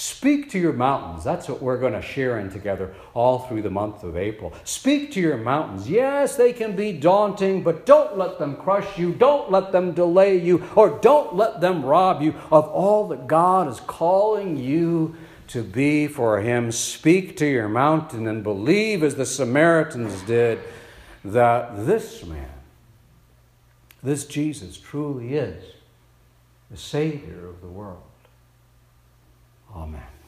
Speak 0.00 0.48
to 0.52 0.58
your 0.58 0.72
mountains. 0.72 1.24
That's 1.24 1.46
what 1.46 1.60
we're 1.60 1.76
going 1.76 1.92
to 1.92 2.00
share 2.00 2.38
in 2.38 2.48
together 2.48 2.94
all 3.12 3.40
through 3.40 3.60
the 3.60 3.68
month 3.68 4.02
of 4.02 4.16
April. 4.16 4.54
Speak 4.64 5.12
to 5.12 5.20
your 5.20 5.36
mountains. 5.36 5.90
Yes, 5.90 6.36
they 6.36 6.54
can 6.54 6.74
be 6.74 6.90
daunting, 6.94 7.62
but 7.62 7.84
don't 7.84 8.16
let 8.16 8.38
them 8.38 8.56
crush 8.56 8.98
you. 8.98 9.12
Don't 9.12 9.50
let 9.50 9.72
them 9.72 9.92
delay 9.92 10.38
you, 10.38 10.66
or 10.74 10.98
don't 11.02 11.36
let 11.36 11.60
them 11.60 11.84
rob 11.84 12.22
you 12.22 12.34
of 12.50 12.66
all 12.68 13.08
that 13.08 13.26
God 13.26 13.68
is 13.68 13.78
calling 13.80 14.56
you 14.56 15.16
to 15.48 15.62
be 15.62 16.06
for 16.06 16.40
Him. 16.40 16.72
Speak 16.72 17.36
to 17.36 17.46
your 17.46 17.68
mountain 17.68 18.26
and 18.26 18.42
believe, 18.42 19.02
as 19.02 19.16
the 19.16 19.26
Samaritans 19.26 20.22
did, 20.22 20.60
that 21.26 21.84
this 21.84 22.24
man, 22.24 22.48
this 24.02 24.24
Jesus, 24.24 24.78
truly 24.78 25.34
is 25.34 25.62
the 26.70 26.78
Savior 26.78 27.46
of 27.46 27.60
the 27.60 27.68
world. 27.68 28.09
Amen. 29.74 30.19